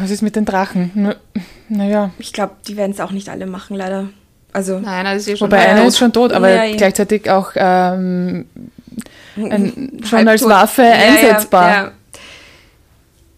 Was 0.00 0.10
ist 0.10 0.22
mit 0.22 0.36
den 0.36 0.44
Drachen? 0.44 0.90
Na- 0.94 1.16
Naja. 1.68 2.10
Ich 2.18 2.32
glaube, 2.32 2.52
die 2.66 2.76
werden 2.76 2.92
es 2.92 3.00
auch 3.00 3.10
nicht 3.12 3.28
alle 3.28 3.46
machen, 3.46 3.76
leider. 3.76 4.08
Also, 4.52 4.78
Nein, 4.80 5.04
das 5.04 5.16
ist 5.18 5.28
ja 5.28 5.36
schon 5.36 5.48
Wobei 5.50 5.66
einer 5.68 5.80
tot. 5.80 5.88
ist 5.88 5.98
schon 5.98 6.12
tot, 6.12 6.32
aber 6.32 6.48
Ja, 6.48 6.64
ja. 6.64 6.76
gleichzeitig 6.76 7.28
auch 7.30 7.50
ähm, 7.56 8.46
ein, 9.36 10.00
schon 10.08 10.26
als 10.26 10.40
tot. 10.40 10.50
Waffe 10.50 10.82
Ja, 10.82 10.92
einsetzbar. 10.92 11.68
Ja, 11.70 11.84
ja. 11.84 11.90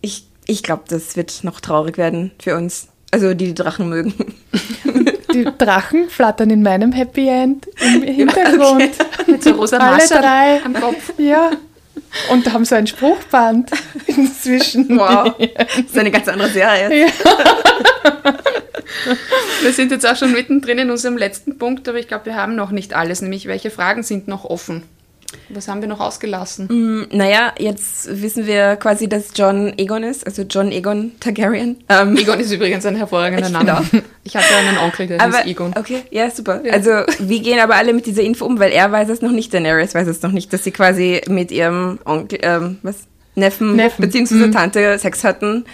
Ich, 0.00 0.24
ich 0.46 0.62
glaube, 0.62 0.84
das 0.88 1.16
wird 1.16 1.42
noch 1.42 1.60
traurig 1.60 1.98
werden 1.98 2.30
für 2.40 2.56
uns. 2.56 2.88
Also, 3.10 3.34
die 3.34 3.46
die 3.46 3.54
Drachen 3.54 3.88
mögen. 3.88 4.14
Die 5.34 5.44
Drachen 5.58 6.08
flattern 6.08 6.48
in 6.48 6.62
meinem 6.62 6.90
Happy 6.90 7.28
End 7.28 7.66
im 7.80 8.02
Hintergrund. 8.14 8.90
Mit 9.26 9.44
so 9.44 9.50
rosa 9.50 9.76
Alle 9.76 9.96
Masche 9.98 10.14
drei. 10.14 10.60
am 10.64 10.72
Kopf. 10.72 11.12
Ja. 11.18 11.50
Und 12.30 12.52
haben 12.52 12.64
so 12.64 12.74
ein 12.74 12.86
Spruchband 12.86 13.70
inzwischen. 14.06 14.98
Wow. 14.98 15.34
Das 15.56 15.78
ist 15.86 15.98
eine 15.98 16.10
ganz 16.10 16.28
andere 16.28 16.50
Serie. 16.50 17.06
jetzt. 17.06 17.24
Wir 19.62 19.72
sind 19.72 19.92
jetzt 19.92 20.06
auch 20.06 20.16
schon 20.16 20.32
mittendrin 20.32 20.78
in 20.78 20.90
unserem 20.90 21.16
letzten 21.16 21.58
Punkt, 21.58 21.88
aber 21.88 21.98
ich 21.98 22.08
glaube, 22.08 22.26
wir 22.26 22.36
haben 22.36 22.54
noch 22.54 22.70
nicht 22.70 22.94
alles, 22.94 23.22
nämlich 23.22 23.46
welche 23.46 23.70
Fragen 23.70 24.02
sind 24.02 24.28
noch 24.28 24.44
offen? 24.44 24.82
Was 25.50 25.68
haben 25.68 25.80
wir 25.82 25.88
noch 25.88 26.00
ausgelassen? 26.00 26.66
Mm, 27.10 27.16
Naja, 27.16 27.52
jetzt 27.58 28.08
wissen 28.22 28.46
wir 28.46 28.76
quasi, 28.76 29.08
dass 29.08 29.26
John 29.34 29.74
Egon 29.76 30.02
ist, 30.02 30.26
also 30.26 30.42
John 30.42 30.72
Egon 30.72 31.12
Targaryen. 31.20 31.76
Ähm, 31.90 32.16
Egon 32.16 32.40
ist 32.40 32.50
übrigens 32.50 32.86
ein 32.86 32.96
hervorragender 32.96 33.46
Ich 33.46 33.52
Name. 33.52 33.82
finde 33.84 34.06
Ich 34.24 34.34
hatte 34.36 34.54
einen 34.56 34.78
Onkel, 34.78 35.06
der 35.06 35.20
aber, 35.20 35.38
hieß 35.38 35.46
Egon. 35.46 35.74
okay, 35.78 36.02
ja, 36.10 36.30
super. 36.30 36.62
Also, 36.70 36.90
wir 37.18 37.40
gehen 37.40 37.58
aber 37.60 37.74
alle 37.76 37.92
mit 37.92 38.06
dieser 38.06 38.22
Info 38.22 38.46
um, 38.46 38.58
weil 38.58 38.72
er 38.72 38.90
weiß 38.90 39.10
es 39.10 39.20
noch 39.20 39.30
nicht, 39.32 39.52
Daenerys 39.52 39.94
weiß 39.94 40.08
es 40.08 40.22
noch 40.22 40.32
nicht, 40.32 40.50
dass 40.52 40.64
sie 40.64 40.70
quasi 40.70 41.20
mit 41.28 41.50
ihrem 41.50 41.98
Onkel, 42.06 42.38
ähm, 42.42 42.78
was, 42.82 42.96
Neffen, 43.34 43.76
Neffen, 43.76 44.02
beziehungsweise 44.02 44.50
Tante 44.50 44.98
Sex 44.98 45.24
hatten. 45.24 45.64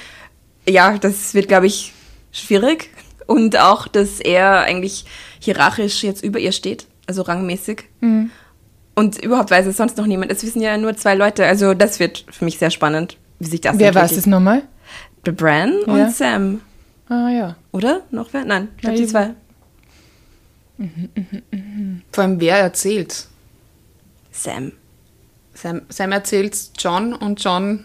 Ja, 0.69 0.99
das 0.99 1.33
wird, 1.35 1.49
glaube 1.49 1.67
ich, 1.67 1.93
schwierig. 2.33 2.91
Und 3.27 3.59
auch, 3.59 3.89
dass 3.89 4.21
er 4.21 4.61
eigentlich 4.63 5.07
hierarchisch 5.39 6.03
jetzt 6.03 6.23
über 6.25 6.39
ihr 6.39 6.53
steht, 6.53 6.87
also 7.07 7.23
rangmäßig. 7.23 7.85
Und 8.95 9.19
überhaupt 9.23 9.51
weiß 9.51 9.67
es 9.67 9.77
sonst 9.77 9.97
noch 9.97 10.07
niemand. 10.07 10.31
Es 10.31 10.43
wissen 10.45 10.61
ja 10.63 10.77
nur 10.77 10.97
zwei 10.97 11.15
Leute. 11.15 11.45
Also 11.47 11.75
das 11.75 11.99
wird 12.01 12.25
für 12.31 12.45
mich 12.45 12.59
sehr 12.59 12.71
spannend, 12.71 13.17
wie 13.41 13.47
sich 13.49 13.61
das 13.61 13.79
Wer 13.79 13.89
weiß 13.95 14.03
entwickelt. 14.03 14.19
es 14.21 14.27
nochmal? 14.27 14.63
The 15.25 15.33
Bran 15.33 15.73
Ja. 15.87 15.93
und 15.93 16.11
Sam. 16.15 16.61
Ah 17.09 17.29
ja. 17.31 17.57
Oder? 17.73 18.03
Noch 18.11 18.29
wer? 18.33 18.45
Nein, 18.45 18.69
ich 18.77 18.83
glaube 18.83 18.97
die 18.99 19.07
zwei. 19.07 19.31
Vor 22.13 22.25
allem, 22.25 22.41
wer 22.41 22.57
erzählt? 22.59 23.27
Sam. 24.33 24.73
Sam, 25.55 25.83
Sam 25.89 26.13
erzählt 26.13 26.57
John 26.79 27.13
und 27.15 27.43
John 27.43 27.85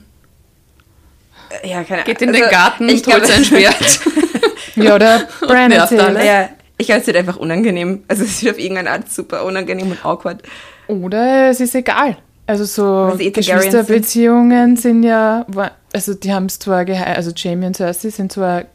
Äh, 1.64 1.70
Ja, 1.70 1.84
keine 1.84 2.04
geht 2.04 2.22
in 2.22 2.30
also, 2.30 2.42
den 2.42 2.50
Garten 2.50 2.90
und 2.90 3.08
holt 3.08 3.26
sein 3.28 3.44
Schwert. 3.46 4.00
Ja, 4.76 4.96
oder 4.96 5.28
Bran 5.42 5.72
erzählt. 5.72 6.24
Ja, 6.24 6.50
ich 6.78 6.86
glaube, 6.88 7.02
es 7.02 7.08
wird 7.08 7.18
einfach 7.18 7.36
unangenehm. 7.36 8.04
Also 8.08 8.24
es 8.24 8.42
wird 8.42 8.56
auf 8.56 8.60
irgendeine 8.60 8.92
Art 8.92 9.12
super 9.12 9.44
unangenehm 9.44 9.92
und 9.92 10.06
awkward. 10.06 10.42
Oder 10.90 11.50
es 11.50 11.60
ist 11.60 11.76
egal. 11.76 12.18
Also 12.48 12.66
so 12.66 12.84
eh 13.20 13.30
Targaryens 13.30 13.34
sind. 13.34 13.36
Geschwisterbeziehungen 13.36 14.76
sind 14.76 15.04
ja, 15.04 15.46
also 15.94 16.16
die 16.16 16.34
haben 16.34 16.48
es 16.48 16.58
zwar 16.58 16.84
geheim, 16.84 17.16
also 17.16 17.32
Jamie 17.36 17.68
und 17.68 17.76
Cersei 17.76 18.10
sind 18.10 18.32
zwar 18.32 18.66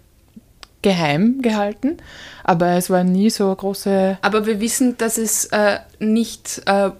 geheim 0.80 1.42
gehalten, 1.42 1.96
aber 2.44 2.76
es 2.76 2.88
war 2.88 3.02
nie 3.02 3.30
so 3.30 3.52
große. 3.52 4.18
Aber 4.22 4.46
wir 4.46 4.60
wissen, 4.60 4.96
dass 4.96 5.18
es 5.18 5.46
äh, 5.46 5.78
nicht 5.98 6.62
äh, 6.66 6.90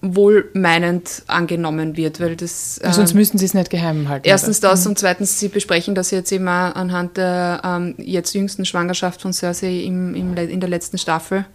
wohlmeinend 0.00 1.22
angenommen 1.26 1.96
wird, 1.96 2.20
weil 2.20 2.36
das. 2.36 2.78
Äh, 2.78 2.92
Sonst 2.92 3.14
müssten 3.14 3.38
sie 3.38 3.46
es 3.46 3.54
nicht 3.54 3.70
geheim 3.70 4.08
halten. 4.08 4.28
Erstens 4.28 4.60
das 4.60 4.86
und 4.86 4.98
zweitens, 4.98 5.40
sie 5.40 5.48
besprechen 5.48 5.96
das 5.96 6.12
jetzt 6.12 6.30
immer 6.30 6.76
anhand 6.76 7.16
der 7.16 7.62
ähm, 7.64 7.94
jetzt 7.98 8.32
jüngsten 8.34 8.64
Schwangerschaft 8.64 9.22
von 9.22 9.32
Cersei 9.32 9.80
im, 9.80 10.14
im, 10.14 10.36
in 10.36 10.60
der 10.60 10.68
letzten 10.68 10.98
Staffel, 10.98 11.46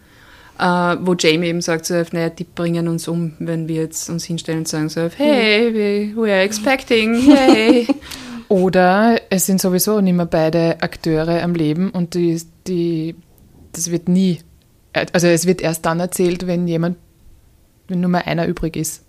wo 0.58 1.16
Jamie 1.18 1.48
eben 1.48 1.62
sagt, 1.62 1.86
so, 1.86 1.96
naja, 2.12 2.30
die 2.30 2.44
bringen 2.44 2.88
uns 2.88 3.08
um, 3.08 3.34
wenn 3.40 3.68
wir 3.68 3.84
jetzt 3.84 4.10
uns 4.10 4.26
hinstellen 4.26 4.60
und 4.60 4.68
sagen 4.68 4.90
so, 4.90 5.10
hey, 5.16 5.74
we, 5.74 6.22
we 6.22 6.32
are 6.32 6.42
expecting, 6.42 7.16
yay. 7.16 7.88
Oder 8.50 9.22
es 9.30 9.46
sind 9.46 9.62
sowieso 9.62 10.02
nicht 10.02 10.14
mehr 10.14 10.26
beide 10.26 10.82
Akteure 10.82 11.42
am 11.42 11.56
Leben 11.56 11.90
und 11.90 12.16
die, 12.16 12.42
die, 12.68 13.16
das 13.72 13.92
wird 13.92 14.10
nie, 14.10 14.40
also 15.14 15.28
es 15.28 15.48
wird 15.48 15.62
erst 15.62 15.86
dann 15.86 16.02
erzählt, 16.02 16.48
wenn 16.48 16.68
jemand, 16.68 16.98
wenn 17.88 18.02
nur 18.02 18.10
mal 18.10 18.24
einer 18.26 18.48
übrig 18.48 18.76
ist. 18.76 19.04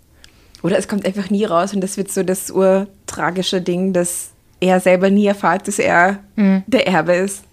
Oder 0.61 0.77
es 0.77 0.87
kommt 0.87 1.05
einfach 1.05 1.29
nie 1.29 1.43
raus 1.43 1.73
und 1.73 1.81
das 1.81 1.97
wird 1.97 2.09
so 2.09 2.23
das 2.23 2.51
urtragische 2.51 3.61
Ding, 3.61 3.91
dass 3.91 4.29
er 4.61 4.79
selber 4.79 5.09
nie 5.09 5.25
erfahrt, 5.25 5.67
dass 5.67 5.77
er 5.77 6.19
der 6.37 6.87
Erbe 6.87 7.13
ist. 7.13 7.43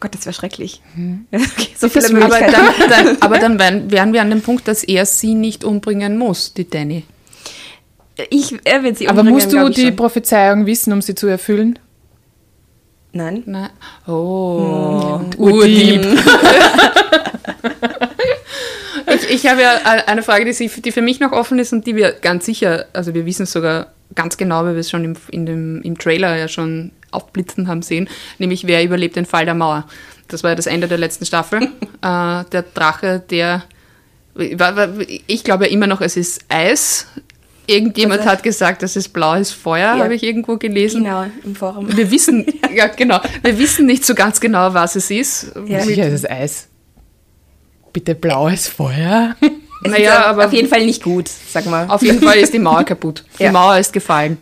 Gott, 0.00 0.14
das 0.14 0.26
wäre 0.26 0.34
schrecklich. 0.34 0.80
Okay, 1.32 1.68
so 1.76 1.88
viele 1.88 2.02
Das 2.02 2.14
aber 2.14 2.20
Möglichkeiten. 2.28 2.52
dann, 2.52 3.06
dann, 3.06 3.16
aber 3.22 3.38
dann 3.38 3.58
wären, 3.58 3.90
wären 3.90 4.12
wir 4.12 4.22
an 4.22 4.30
dem 4.30 4.42
Punkt, 4.42 4.68
dass 4.68 4.84
er 4.84 5.06
sie 5.06 5.34
nicht 5.34 5.64
umbringen 5.64 6.16
muss, 6.18 6.54
die 6.54 6.68
Danny. 6.68 7.04
Ich, 8.30 8.54
er 8.64 8.82
wird 8.82 8.98
sie 8.98 9.08
Aber 9.08 9.20
umbringen, 9.20 9.34
musst 9.34 9.52
du 9.52 9.68
die 9.68 9.86
schon. 9.86 9.96
Prophezeiung 9.96 10.66
wissen, 10.66 10.92
um 10.92 11.00
sie 11.02 11.14
zu 11.14 11.26
erfüllen? 11.28 11.78
Nein. 13.12 13.42
Nein. 13.46 13.70
Oh, 14.06 15.20
Urdieb. 15.36 16.06
Ich, 19.10 19.30
ich 19.30 19.46
habe 19.50 19.62
ja 19.62 19.76
eine 20.06 20.22
Frage, 20.22 20.44
die, 20.44 20.52
sie, 20.52 20.68
die 20.68 20.92
für 20.92 21.00
mich 21.00 21.18
noch 21.18 21.32
offen 21.32 21.58
ist 21.58 21.72
und 21.72 21.86
die 21.86 21.96
wir 21.96 22.12
ganz 22.12 22.44
sicher, 22.44 22.86
also 22.92 23.14
wir 23.14 23.24
wissen 23.24 23.44
es 23.44 23.52
sogar 23.52 23.92
ganz 24.14 24.36
genau, 24.36 24.64
weil 24.64 24.74
wir 24.74 24.80
es 24.80 24.90
schon 24.90 25.02
im, 25.04 25.14
in 25.30 25.46
dem, 25.46 25.80
im 25.82 25.96
Trailer 25.96 26.36
ja 26.36 26.46
schon 26.46 26.90
aufblitzen 27.10 27.68
haben 27.68 27.82
sehen, 27.82 28.08
nämlich 28.38 28.66
wer 28.66 28.84
überlebt 28.84 29.16
den 29.16 29.26
Fall 29.26 29.44
der 29.44 29.54
Mauer. 29.54 29.86
Das 30.28 30.42
war 30.42 30.50
ja 30.50 30.54
das 30.56 30.66
Ende 30.66 30.88
der 30.88 30.98
letzten 30.98 31.24
Staffel. 31.26 31.62
äh, 32.02 32.44
der 32.52 32.64
Drache, 32.74 33.20
der, 33.30 33.62
ich 35.26 35.44
glaube 35.44 35.66
ja 35.66 35.70
immer 35.70 35.86
noch, 35.86 36.00
es 36.00 36.16
ist 36.16 36.40
Eis. 36.48 37.06
Irgendjemand 37.66 38.20
Also- 38.20 38.30
hat 38.32 38.42
gesagt, 38.42 38.82
das 38.82 38.96
ist 38.96 39.10
blaues 39.10 39.50
Feuer, 39.50 39.96
Ja. 39.96 40.04
habe 40.04 40.14
ich 40.14 40.22
irgendwo 40.22 40.56
gelesen. 40.56 41.04
Genau, 41.04 41.26
im 41.44 41.54
Forum. 41.54 41.94
Wir 41.96 42.10
wissen, 42.10 42.46
ja 42.74 42.86
genau, 42.86 43.20
wir 43.42 43.58
wissen 43.58 43.84
nicht 43.86 44.06
so 44.06 44.14
ganz 44.14 44.40
genau, 44.40 44.72
was 44.72 44.96
es 44.96 45.10
ist. 45.10 45.52
Ja. 45.66 45.80
Sicher 45.80 46.06
ist 46.08 46.14
es 46.24 46.30
Eis. 46.30 46.68
Bitte 47.92 48.14
blaues 48.14 48.68
Feuer. 48.68 49.34
Es 49.84 49.90
Naja, 49.90 50.26
aber- 50.26 50.46
auf 50.46 50.52
jeden 50.52 50.68
Fall 50.68 50.84
nicht 50.86 51.02
gut, 51.02 51.28
sag 51.28 51.66
mal. 51.66 51.88
Auf 51.88 52.02
jeden 52.02 52.20
Fall 52.22 52.38
ist 52.38 52.52
die 52.54 52.58
Mauer 52.58 52.84
kaputt. 52.84 53.24
Die 53.38 53.44
Ja. 53.44 53.52
Mauer 53.52 53.78
ist 53.78 53.92
gefallen. 53.92 54.38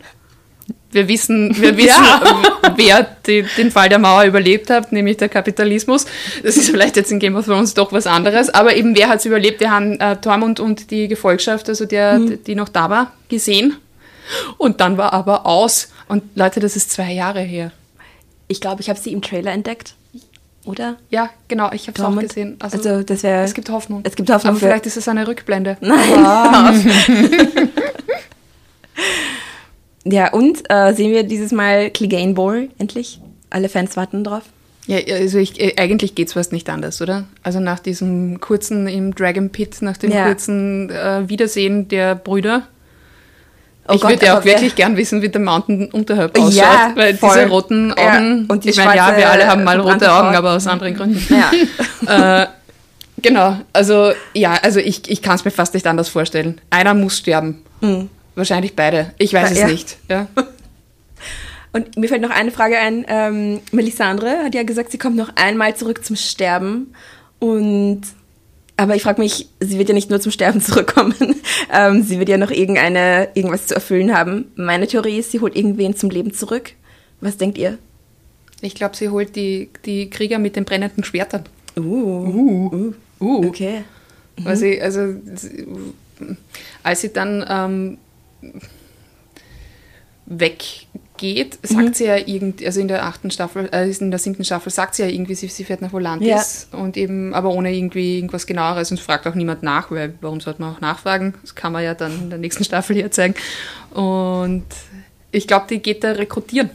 Wir 0.91 1.07
wissen, 1.07 1.55
wir 1.59 1.75
wissen 1.77 2.03
wer 2.75 3.07
die, 3.25 3.45
den 3.57 3.71
Fall 3.71 3.89
der 3.89 3.99
Mauer 3.99 4.23
überlebt 4.23 4.69
hat, 4.69 4.91
nämlich 4.91 5.17
der 5.17 5.29
Kapitalismus. 5.29 6.05
Das 6.43 6.57
ist 6.57 6.69
vielleicht 6.69 6.95
jetzt 6.95 7.11
in 7.11 7.19
Game 7.19 7.35
of 7.35 7.45
Thrones 7.45 7.73
doch 7.73 7.91
was 7.91 8.07
anderes, 8.07 8.49
aber 8.49 8.75
eben 8.75 8.95
wer 8.95 9.09
hat 9.09 9.19
es 9.19 9.25
überlebt? 9.25 9.59
Wir 9.59 9.71
haben 9.71 9.99
äh, 9.99 10.15
Tormund 10.17 10.59
und 10.59 10.91
die 10.91 11.07
Gefolgschaft, 11.07 11.69
also 11.69 11.85
der, 11.85 12.19
die 12.19 12.55
noch 12.55 12.69
da 12.69 12.89
war, 12.89 13.11
gesehen. 13.29 13.77
Und 14.57 14.81
dann 14.81 14.97
war 14.97 15.13
aber 15.13 15.45
aus. 15.45 15.89
Und 16.07 16.23
Leute, 16.35 16.59
das 16.59 16.75
ist 16.75 16.91
zwei 16.91 17.11
Jahre 17.11 17.41
her. 17.41 17.71
Ich 18.47 18.61
glaube, 18.61 18.81
ich 18.81 18.89
habe 18.89 18.99
sie 18.99 19.11
im 19.11 19.21
Trailer 19.21 19.51
entdeckt. 19.51 19.93
Oder? 20.65 20.97
Ja, 21.09 21.29
genau, 21.47 21.71
ich 21.71 21.87
habe 21.87 21.97
es 21.97 22.03
auch 22.03 22.19
gesehen. 22.19 22.57
Also, 22.59 23.01
das 23.01 23.23
wäre. 23.23 23.43
es 23.43 23.53
gibt 23.53 23.69
Hoffnung. 23.69 24.01
Es 24.03 24.15
gibt 24.15 24.29
Hoffnung 24.29 24.51
Aber 24.51 24.59
vielleicht 24.59 24.85
ist 24.85 24.97
es 24.97 25.07
eine 25.07 25.25
Rückblende. 25.25 25.77
Nein. 25.79 26.91
ja, 30.09 30.31
und 30.33 30.63
äh, 30.69 30.93
sehen 30.93 31.11
wir 31.11 31.23
dieses 31.23 31.51
Mal 31.51 31.89
Clegane 31.89 32.33
Bowl 32.33 32.69
endlich? 32.77 33.19
Alle 33.49 33.69
Fans 33.69 33.95
warten 33.97 34.23
drauf. 34.23 34.43
Ja, 34.87 34.97
also 35.15 35.37
ich, 35.37 35.59
äh, 35.59 35.73
eigentlich 35.77 36.15
geht's 36.15 36.33
fast 36.33 36.51
nicht 36.53 36.69
anders, 36.69 37.01
oder? 37.01 37.25
Also 37.43 37.59
nach 37.59 37.79
diesem 37.79 38.39
kurzen 38.39 38.87
im 38.87 39.13
Dragon 39.13 39.49
Pit, 39.49 39.81
nach 39.81 39.97
dem 39.97 40.11
Ja. 40.11 40.25
kurzen 40.27 40.89
äh, 40.89 41.27
Wiedersehen 41.27 41.87
der 41.89 42.15
Brüder. 42.15 42.63
Oh 43.89 43.93
ich 43.93 44.01
Gott, 44.01 44.11
würde 44.11 44.25
ja 44.25 44.37
auch 44.39 44.43
wirklich 44.45 44.75
gern 44.75 44.97
wissen, 44.97 45.21
wie 45.21 45.29
der 45.29 45.39
Mountain 45.39 45.89
unterhalb 45.91 46.37
ausschaut, 46.37 46.53
Ja, 46.53 46.91
weil 46.95 47.15
voll. 47.15 47.35
diese 47.35 47.47
roten 47.47 47.93
Ja, 47.97 48.15
Augen, 48.15 48.45
und 48.47 48.63
die 48.65 48.69
ich 48.69 48.77
meine, 48.77 48.97
ja, 48.97 49.15
wir 49.15 49.29
alle 49.29 49.47
haben 49.47 49.63
mal 49.63 49.75
verbrannte 49.75 50.05
rote 50.09 50.13
Augen, 50.25 50.35
aber 50.35 50.53
aus 50.55 50.67
anderen 50.67 50.93
Gründen. 50.93 51.25
Ja. 52.07 52.41
äh, 52.43 52.47
genau, 53.21 53.57
also 53.71 54.11
ja, 54.33 54.55
also 54.61 54.79
ich, 54.79 55.09
ich 55.09 55.21
kann 55.21 55.35
es 55.35 55.45
mir 55.45 55.51
fast 55.51 55.73
nicht 55.73 55.87
anders 55.87 56.09
vorstellen. 56.09 56.59
Einer 56.69 56.93
muss 56.93 57.17
sterben. 57.17 57.61
Wahrscheinlich 58.37 58.75
beide. 58.75 59.13
Ich 59.17 59.33
weiß 59.33 59.51
es 59.51 59.59
Ja. 59.59 59.67
nicht. 59.67 59.97
Ja. 60.09 60.27
Und 61.73 61.97
mir 61.97 62.07
fällt 62.07 62.21
noch 62.21 62.29
eine 62.29 62.51
Frage 62.51 62.77
ein. 62.77 63.03
Ähm, 63.07 63.59
Melisandre 63.71 64.43
hat 64.43 64.53
ja 64.55 64.61
gesagt, 64.63 64.91
sie 64.91 64.97
kommt 64.99 65.15
noch 65.15 65.31
einmal 65.35 65.75
zurück 65.75 66.05
zum 66.05 66.15
Sterben. 66.15 66.93
Und 67.39 68.01
aber 68.77 68.95
ich 68.95 69.01
frage 69.01 69.19
mich, 69.19 69.49
sie 69.59 69.79
wird 69.79 69.89
ja 69.89 69.95
nicht 69.95 70.11
nur 70.11 70.21
zum 70.21 70.31
Sterben 70.31 70.61
zurückkommen. 70.69 71.15
ähm, 71.73 72.03
sie 72.03 72.19
wird 72.19 72.29
ja 72.29 72.37
noch 72.37 72.51
irgendeine, 72.51 73.29
irgendwas 73.33 73.65
zu 73.67 73.73
erfüllen 73.73 74.15
haben. 74.15 74.51
Meine 74.55 74.87
Theorie 74.87 75.17
ist, 75.17 75.31
sie 75.31 75.39
holt 75.39 75.55
irgendwen 75.55 75.95
zum 75.95 76.11
Leben 76.11 76.31
zurück. 76.31 76.73
Was 77.21 77.37
denkt 77.37 77.57
ihr? 77.57 77.79
Ich 78.61 78.75
glaube, 78.75 78.95
sie 78.95 79.09
holt 79.09 79.35
die, 79.35 79.69
die 79.85 80.11
Krieger 80.11 80.37
mit 80.37 80.55
den 80.55 80.63
brennenden 80.65 81.03
Schwertern. 81.03 81.43
Uh. 81.75 81.81
Uh. 81.81 82.93
Uh. 83.19 83.47
Okay. 83.47 83.83
Weil 84.37 84.55
sie, 84.57 84.79
also, 84.79 85.15
sie, 85.35 85.65
als 86.83 87.01
sie 87.01 87.11
dann 87.11 87.43
ähm, 87.49 87.97
geht, 91.17 91.57
sagt 91.63 91.87
mhm. 91.87 91.93
sie 91.93 92.05
ja 92.05 92.17
irgendwie, 92.17 92.65
also 92.65 92.79
in 92.79 92.87
der 92.87 93.05
achten 93.05 93.31
Staffel, 93.31 93.69
äh, 93.71 93.89
in 93.89 94.11
der 94.11 94.19
siebten 94.19 94.43
Staffel 94.43 94.71
sagt 94.71 94.95
sie 94.95 95.03
ja 95.03 95.09
irgendwie, 95.09 95.35
sie, 95.35 95.47
sie 95.47 95.63
fährt 95.63 95.81
nach 95.81 95.91
Volantis 95.91 96.67
ja. 96.71 96.79
und 96.79 96.95
eben, 96.95 97.33
aber 97.33 97.49
ohne 97.49 97.73
irgendwie 97.73 98.17
irgendwas 98.17 98.45
genaueres 98.45 98.91
und 98.91 98.99
fragt 98.99 99.27
auch 99.27 99.35
niemand 99.35 99.63
nach, 99.63 99.91
weil 99.91 100.13
warum 100.21 100.39
sollte 100.39 100.61
man 100.61 100.75
auch 100.75 100.81
nachfragen? 100.81 101.33
Das 101.41 101.55
kann 101.55 101.73
man 101.73 101.83
ja 101.83 101.93
dann 101.93 102.11
in 102.23 102.29
der 102.29 102.39
nächsten 102.39 102.63
Staffel 102.63 102.95
hier 102.95 103.11
zeigen. 103.11 103.35
Und 103.91 104.65
ich 105.31 105.47
glaube, 105.47 105.65
die 105.69 105.79
geht 105.79 106.03
da 106.03 106.11
rekrutieren. 106.11 106.69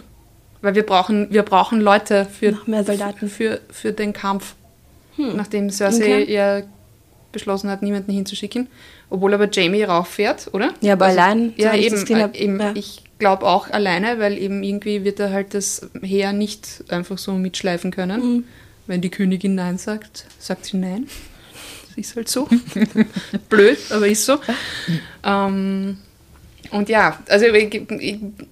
Weil 0.61 0.76
wir 0.76 0.87
brauchen, 0.87 1.32
wir 1.32 1.42
brauchen 1.42 1.80
Leute 1.80 2.24
für, 2.24 2.52
Noch 2.52 2.66
mehr 2.68 2.85
Soldaten. 2.85 3.28
für, 3.28 3.61
für 3.70 3.92
den 3.92 4.12
Kampf. 4.12 4.54
Hm. 5.16 5.37
Nachdem 5.37 5.70
Cersei 5.70 6.22
okay. 6.22 6.32
ja 6.32 6.62
beschlossen 7.32 7.68
hat, 7.68 7.82
niemanden 7.82 8.12
hinzuschicken. 8.12 8.68
Obwohl 9.12 9.35
aber 9.35 9.46
Jamie 9.53 9.83
rauffährt, 9.83 10.48
oder? 10.55 10.72
Ja, 10.81 10.94
aber 10.94 11.05
also, 11.05 11.20
allein. 11.20 11.53
Ja, 11.59 11.75
eben. 11.75 12.07
Äh, 12.07 12.31
eben 12.33 12.59
ja. 12.59 12.72
Ich 12.75 13.03
glaube 13.18 13.46
auch 13.46 13.68
alleine, 13.68 14.18
weil 14.18 14.38
eben 14.38 14.62
irgendwie 14.62 15.05
wird 15.05 15.20
er 15.20 15.31
halt 15.31 15.53
das 15.53 15.87
Heer 16.01 16.33
nicht 16.33 16.83
einfach 16.88 17.18
so 17.18 17.33
mitschleifen 17.33 17.90
können. 17.90 18.20
Mhm. 18.20 18.44
Wenn 18.87 19.03
die 19.03 19.11
Königin 19.11 19.55
Nein 19.55 19.77
sagt, 19.77 20.25
sagt 20.38 20.64
sie 20.64 20.79
Nein. 20.79 21.09
Das 21.88 21.98
ist 21.98 22.16
halt 22.16 22.31
so. 22.31 22.48
Blöd, 23.51 23.77
aber 23.90 24.09
ist 24.09 24.25
so. 24.25 24.38
Ähm, 25.22 25.98
und 26.70 26.88
ja, 26.88 27.18
also 27.29 27.46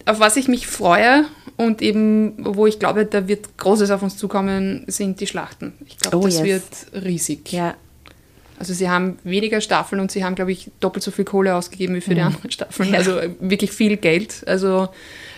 auf 0.05 0.21
was 0.21 0.37
ich 0.37 0.47
mich 0.47 0.67
freue 0.67 1.25
und 1.57 1.81
eben, 1.81 2.35
wo 2.39 2.67
ich 2.67 2.79
glaube, 2.79 3.07
da 3.07 3.29
wird 3.29 3.57
Großes 3.57 3.91
auf 3.91 4.03
uns 4.03 4.19
zukommen, 4.19 4.85
sind 4.89 5.21
die 5.21 5.27
Schlachten. 5.27 5.73
Ich 5.87 5.97
glaube, 5.97 6.19
oh, 6.19 6.25
das 6.25 6.41
yes. 6.41 6.45
wird 6.45 7.05
riesig. 7.05 7.51
Ja. 7.51 7.77
Also 8.61 8.75
sie 8.75 8.91
haben 8.91 9.19
weniger 9.25 9.63
Staffeln 9.63 10.03
und 10.03 10.13
sie 10.13 10.23
haben, 10.23 10.35
glaube 10.35 10.53
ich, 10.53 10.71
doppelt 10.81 11.03
so 11.03 11.11
viel 11.11 11.25
Kohle 11.25 11.55
ausgegeben 11.55 11.95
wie 11.95 12.03
für 12.03 12.11
mhm. 12.11 12.15
die 12.17 12.21
anderen 12.21 12.51
Staffeln. 12.51 12.93
Ja. 12.93 12.99
Also 12.99 13.19
wirklich 13.41 13.73
viel 13.73 13.97
Geld. 13.97 14.45
Also 14.47 14.91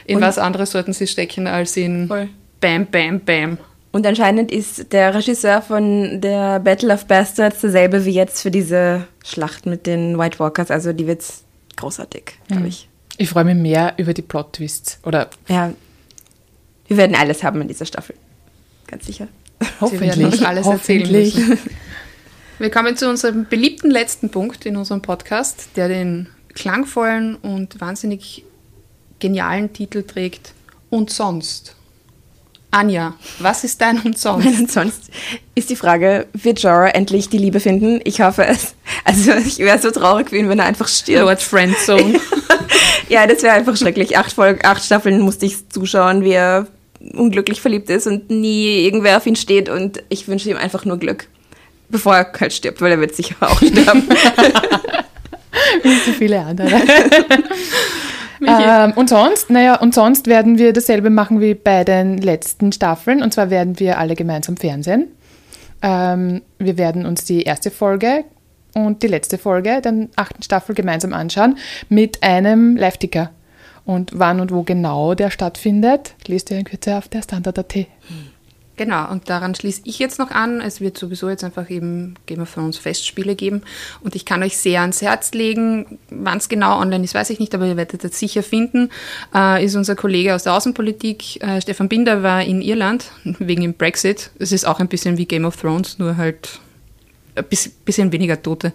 in 0.05 0.17
und 0.17 0.23
was 0.23 0.39
anderes 0.39 0.73
sollten 0.73 0.93
sie 0.93 1.07
stecken 1.07 1.47
als 1.47 1.77
in 1.77 2.09
Voll. 2.09 2.29
Bam, 2.61 2.87
Bam, 2.87 3.21
Bam. 3.21 3.59
Und 3.93 4.05
anscheinend 4.09 4.51
ist 4.51 4.93
der 4.93 5.15
Regisseur 5.15 5.63
von 5.63 6.21
der 6.21 6.59
Battle 6.59 6.93
of 6.93 7.07
Bastards 7.07 7.61
derselbe 7.61 8.05
wie 8.05 8.11
jetzt 8.11 8.43
für 8.43 8.51
diese 8.51 9.07
Schlacht 9.25 9.67
mit 9.67 9.87
den 9.87 10.19
White 10.19 10.41
Walkers. 10.41 10.73
Also 10.73 10.93
die 10.93 11.07
wird 11.07 11.23
großartig, 11.77 12.33
glaube 12.49 12.63
mhm. 12.63 12.69
ich. 12.69 12.89
Ich 13.19 13.29
freue 13.29 13.45
mich 13.45 13.55
mehr 13.55 13.95
über 13.99 14.15
die 14.15 14.23
Plot-Twists. 14.23 14.99
Oder 15.05 15.31
ja, 15.47 15.73
wir 16.89 16.97
werden 16.97 17.15
alles 17.15 17.45
haben 17.45 17.61
in 17.61 17.69
dieser 17.69 17.87
Staffel. 17.87 18.17
Ganz 18.89 19.07
sicher. 19.07 19.29
Hoffentlich. 19.81 20.45
alles 20.45 20.67
Hoffentlich. 20.67 21.37
Wir 22.63 22.71
kommen 22.71 22.97
zu 22.97 23.11
unserem 23.11 23.47
beliebten 23.47 23.91
letzten 23.91 24.31
Punkt 24.31 24.67
in 24.67 24.77
unserem 24.77 25.03
Podcast, 25.03 25.71
der 25.75 25.89
den 25.89 26.29
klangvollen 26.55 27.35
und 27.35 27.81
wahnsinnig 27.81 28.45
genialen 29.19 29.73
Titel 29.73 30.05
trägt. 30.05 30.53
Und 30.89 31.11
sonst? 31.11 31.75
Anja, 32.71 33.15
was 33.41 33.65
ist 33.65 33.81
dein 33.81 33.99
und 34.03 34.17
sonst? 34.17 34.45
Mein 34.45 34.61
und 34.61 34.71
sonst 34.71 35.11
ist 35.57 35.71
die 35.71 35.77
Frage, 35.77 36.29
wird 36.35 36.61
Jorah 36.63 36.91
endlich 36.91 37.29
die 37.29 37.39
Liebe 37.39 37.59
finden? 37.59 38.01
Ich 38.05 38.21
hoffe 38.21 38.47
es. 38.47 38.77
Also 39.03 39.33
ich 39.33 39.59
wäre 39.59 39.81
so 39.81 39.91
traurig 39.91 40.31
für 40.31 40.37
ihn, 40.37 40.49
wenn 40.49 40.61
er 40.61 40.67
einfach 40.67 40.87
stirbt. 40.87 41.25
Lord 41.25 41.43
Friendzone. 41.43 42.21
ja, 43.09 43.27
das 43.27 43.43
wäre 43.43 43.55
einfach 43.55 43.77
schrecklich. 43.77 44.17
Acht, 44.17 44.35
Folge, 44.35 44.65
acht 44.65 44.85
Staffeln 44.85 45.21
musste 45.23 45.47
ich 45.47 45.69
zuschauen, 45.69 46.23
wie 46.23 46.35
er 46.35 46.69
unglücklich 47.13 47.61
verliebt 47.61 47.91
ist 47.91 48.07
und 48.07 48.31
nie 48.31 48.85
irgendwer 48.85 49.17
auf 49.17 49.27
ihn 49.27 49.35
steht 49.35 49.69
und 49.69 50.01
ich 50.11 50.29
wünsche 50.29 50.49
ihm 50.49 50.57
einfach 50.57 50.85
nur 50.85 50.99
Glück 50.99 51.27
bevor 51.93 52.17
er 52.17 52.33
halt 52.41 52.53
stirbt, 52.53 52.81
weil 52.81 52.91
er 52.91 53.01
wird 53.01 53.15
sicher 53.15 53.37
auch 53.41 53.57
sterben. 53.63 54.09
Wie 55.83 55.95
so 55.99 56.13
viele 56.13 56.41
andere. 56.41 56.81
ähm, 58.47 58.93
und 58.97 59.09
sonst, 59.09 59.51
naja, 59.51 59.77
und 59.77 59.95
sonst 59.95 60.27
werden 60.27 60.59
wir 60.59 60.73
dasselbe 60.73 61.11
machen 61.11 61.41
wie 61.41 61.55
bei 61.55 61.85
den 61.85 62.19
letzten 62.19 62.73
Staffeln. 62.73 63.23
Und 63.23 63.33
zwar 63.33 63.51
werden 63.51 63.79
wir 63.79 63.99
alle 63.99 64.17
gemeinsam 64.17 64.57
fernsehen. 64.57 65.09
Ähm, 65.83 66.43
wir 66.59 66.79
werden 66.79 67.07
uns 67.07 67.25
die 67.25 67.43
erste 67.43 67.71
Folge 67.71 68.25
und 68.75 69.03
die 69.03 69.09
letzte 69.09 69.39
Folge 69.39 69.81
der 69.83 70.09
achten 70.17 70.43
Staffel 70.43 70.75
gemeinsam 70.75 71.13
anschauen 71.13 71.59
mit 71.89 72.23
einem 72.23 72.77
Live-Ticker. 72.77 73.31
Und 73.85 74.13
wann 74.15 74.41
und 74.41 74.53
wo 74.53 74.63
genau 74.63 75.15
der 75.15 75.31
stattfindet, 75.31 76.15
lest 76.27 76.51
ihr 76.51 76.59
in 76.59 76.65
Kürze 76.65 76.97
auf 76.97 77.09
der 77.09 77.23
Standard.at. 77.23 77.75
Hm. 77.75 77.87
Genau, 78.77 79.11
und 79.11 79.29
daran 79.29 79.55
schließe 79.55 79.83
ich 79.85 79.99
jetzt 79.99 80.19
noch 80.19 80.31
an. 80.31 80.63
Es 80.63 80.81
wird 80.81 80.97
sowieso 80.97 81.29
jetzt 81.29 81.45
einfach 81.45 81.69
eben 81.69 82.15
Game 82.25 82.41
of 82.41 82.55
Thrones 82.55 82.79
Festspiele 82.79 83.35
geben. 83.35 83.63
Und 84.01 84.17
ich 84.17 84.25
kann 84.25 84.43
euch 84.43 84.57
sehr 84.57 84.81
ans 84.81 85.03
Herz 85.03 85.33
legen, 85.33 85.99
wann 86.09 86.39
es 86.39 86.49
genau 86.49 86.81
online 86.81 87.05
ist, 87.05 87.15
weiß 87.15 87.29
ich 87.31 87.39
nicht, 87.39 87.55
aber 87.55 87.67
ihr 87.67 87.77
werdet 87.77 88.03
es 88.03 88.19
sicher 88.19 88.43
finden. 88.43 88.91
Äh, 89.35 89.63
ist 89.65 89.77
unser 89.77 89.95
Kollege 89.95 90.35
aus 90.35 90.45
der 90.45 90.55
Außenpolitik, 90.55 91.43
äh, 91.43 91.61
Stefan 91.61 91.91
Binder, 91.91 92.23
war 92.23 92.43
in 92.43 92.63
Irland 92.63 93.11
wegen 93.25 93.61
dem 93.61 93.75
Brexit. 93.75 94.31
Es 94.39 94.53
ist 94.53 94.65
auch 94.65 94.81
ein 94.81 94.89
bisschen 94.89 95.19
wie 95.19 95.27
Game 95.27 95.45
of 95.45 95.57
Thrones, 95.57 95.99
nur 95.99 96.17
halt 96.17 96.59
ein 97.35 97.45
bisschen 97.85 98.13
weniger 98.13 98.43
Tote. 98.43 98.73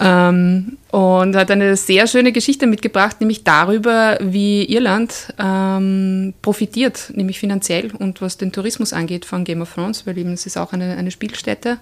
Ähm, 0.00 0.78
und 0.90 1.36
hat 1.36 1.50
eine 1.50 1.76
sehr 1.76 2.06
schöne 2.06 2.32
Geschichte 2.32 2.66
mitgebracht, 2.66 3.20
nämlich 3.20 3.44
darüber, 3.44 4.18
wie 4.20 4.64
Irland 4.64 5.32
ähm, 5.38 6.34
profitiert, 6.42 7.12
nämlich 7.14 7.38
finanziell 7.38 7.92
und 7.98 8.20
was 8.20 8.36
den 8.36 8.52
Tourismus 8.52 8.92
angeht 8.92 9.24
von 9.24 9.44
Game 9.44 9.62
of 9.62 9.74
Thrones, 9.74 10.06
weil 10.06 10.16
eben 10.18 10.32
es 10.32 10.46
ist 10.46 10.56
auch 10.56 10.72
eine, 10.72 10.96
eine 10.96 11.10
Spielstätte. 11.10 11.78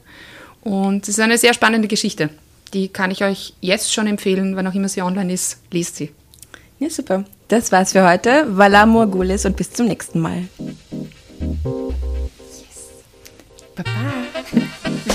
Und 0.63 1.05
es 1.05 1.11
ist 1.11 1.21
eine 1.21 1.39
sehr 1.39 1.55
spannende 1.55 1.89
Geschichte. 1.89 2.31
Die 2.73 2.89
kann 2.89 3.11
ich 3.11 3.23
euch 3.23 3.55
jetzt 3.61 3.93
schon 3.93 4.07
empfehlen, 4.07 4.57
wann 4.57 4.67
auch 4.67 4.75
immer 4.75 4.89
sie 4.89 5.03
online 5.03 5.33
ist, 5.33 5.59
lest 5.71 5.97
sie. 5.97 6.11
Ja, 6.79 6.91
super. 6.91 7.25
Das 7.49 7.71
war's 7.71 7.93
für 7.93 8.09
heute. 8.09 8.47
Vala 8.49 8.87
Morgulis 8.87 9.45
und 9.45 9.57
bis 9.57 9.71
zum 9.71 9.87
nächsten 9.87 10.21
Mal. 10.21 10.49
Yes. 10.59 11.85
Bye 13.77 13.85
bye. 13.85 15.14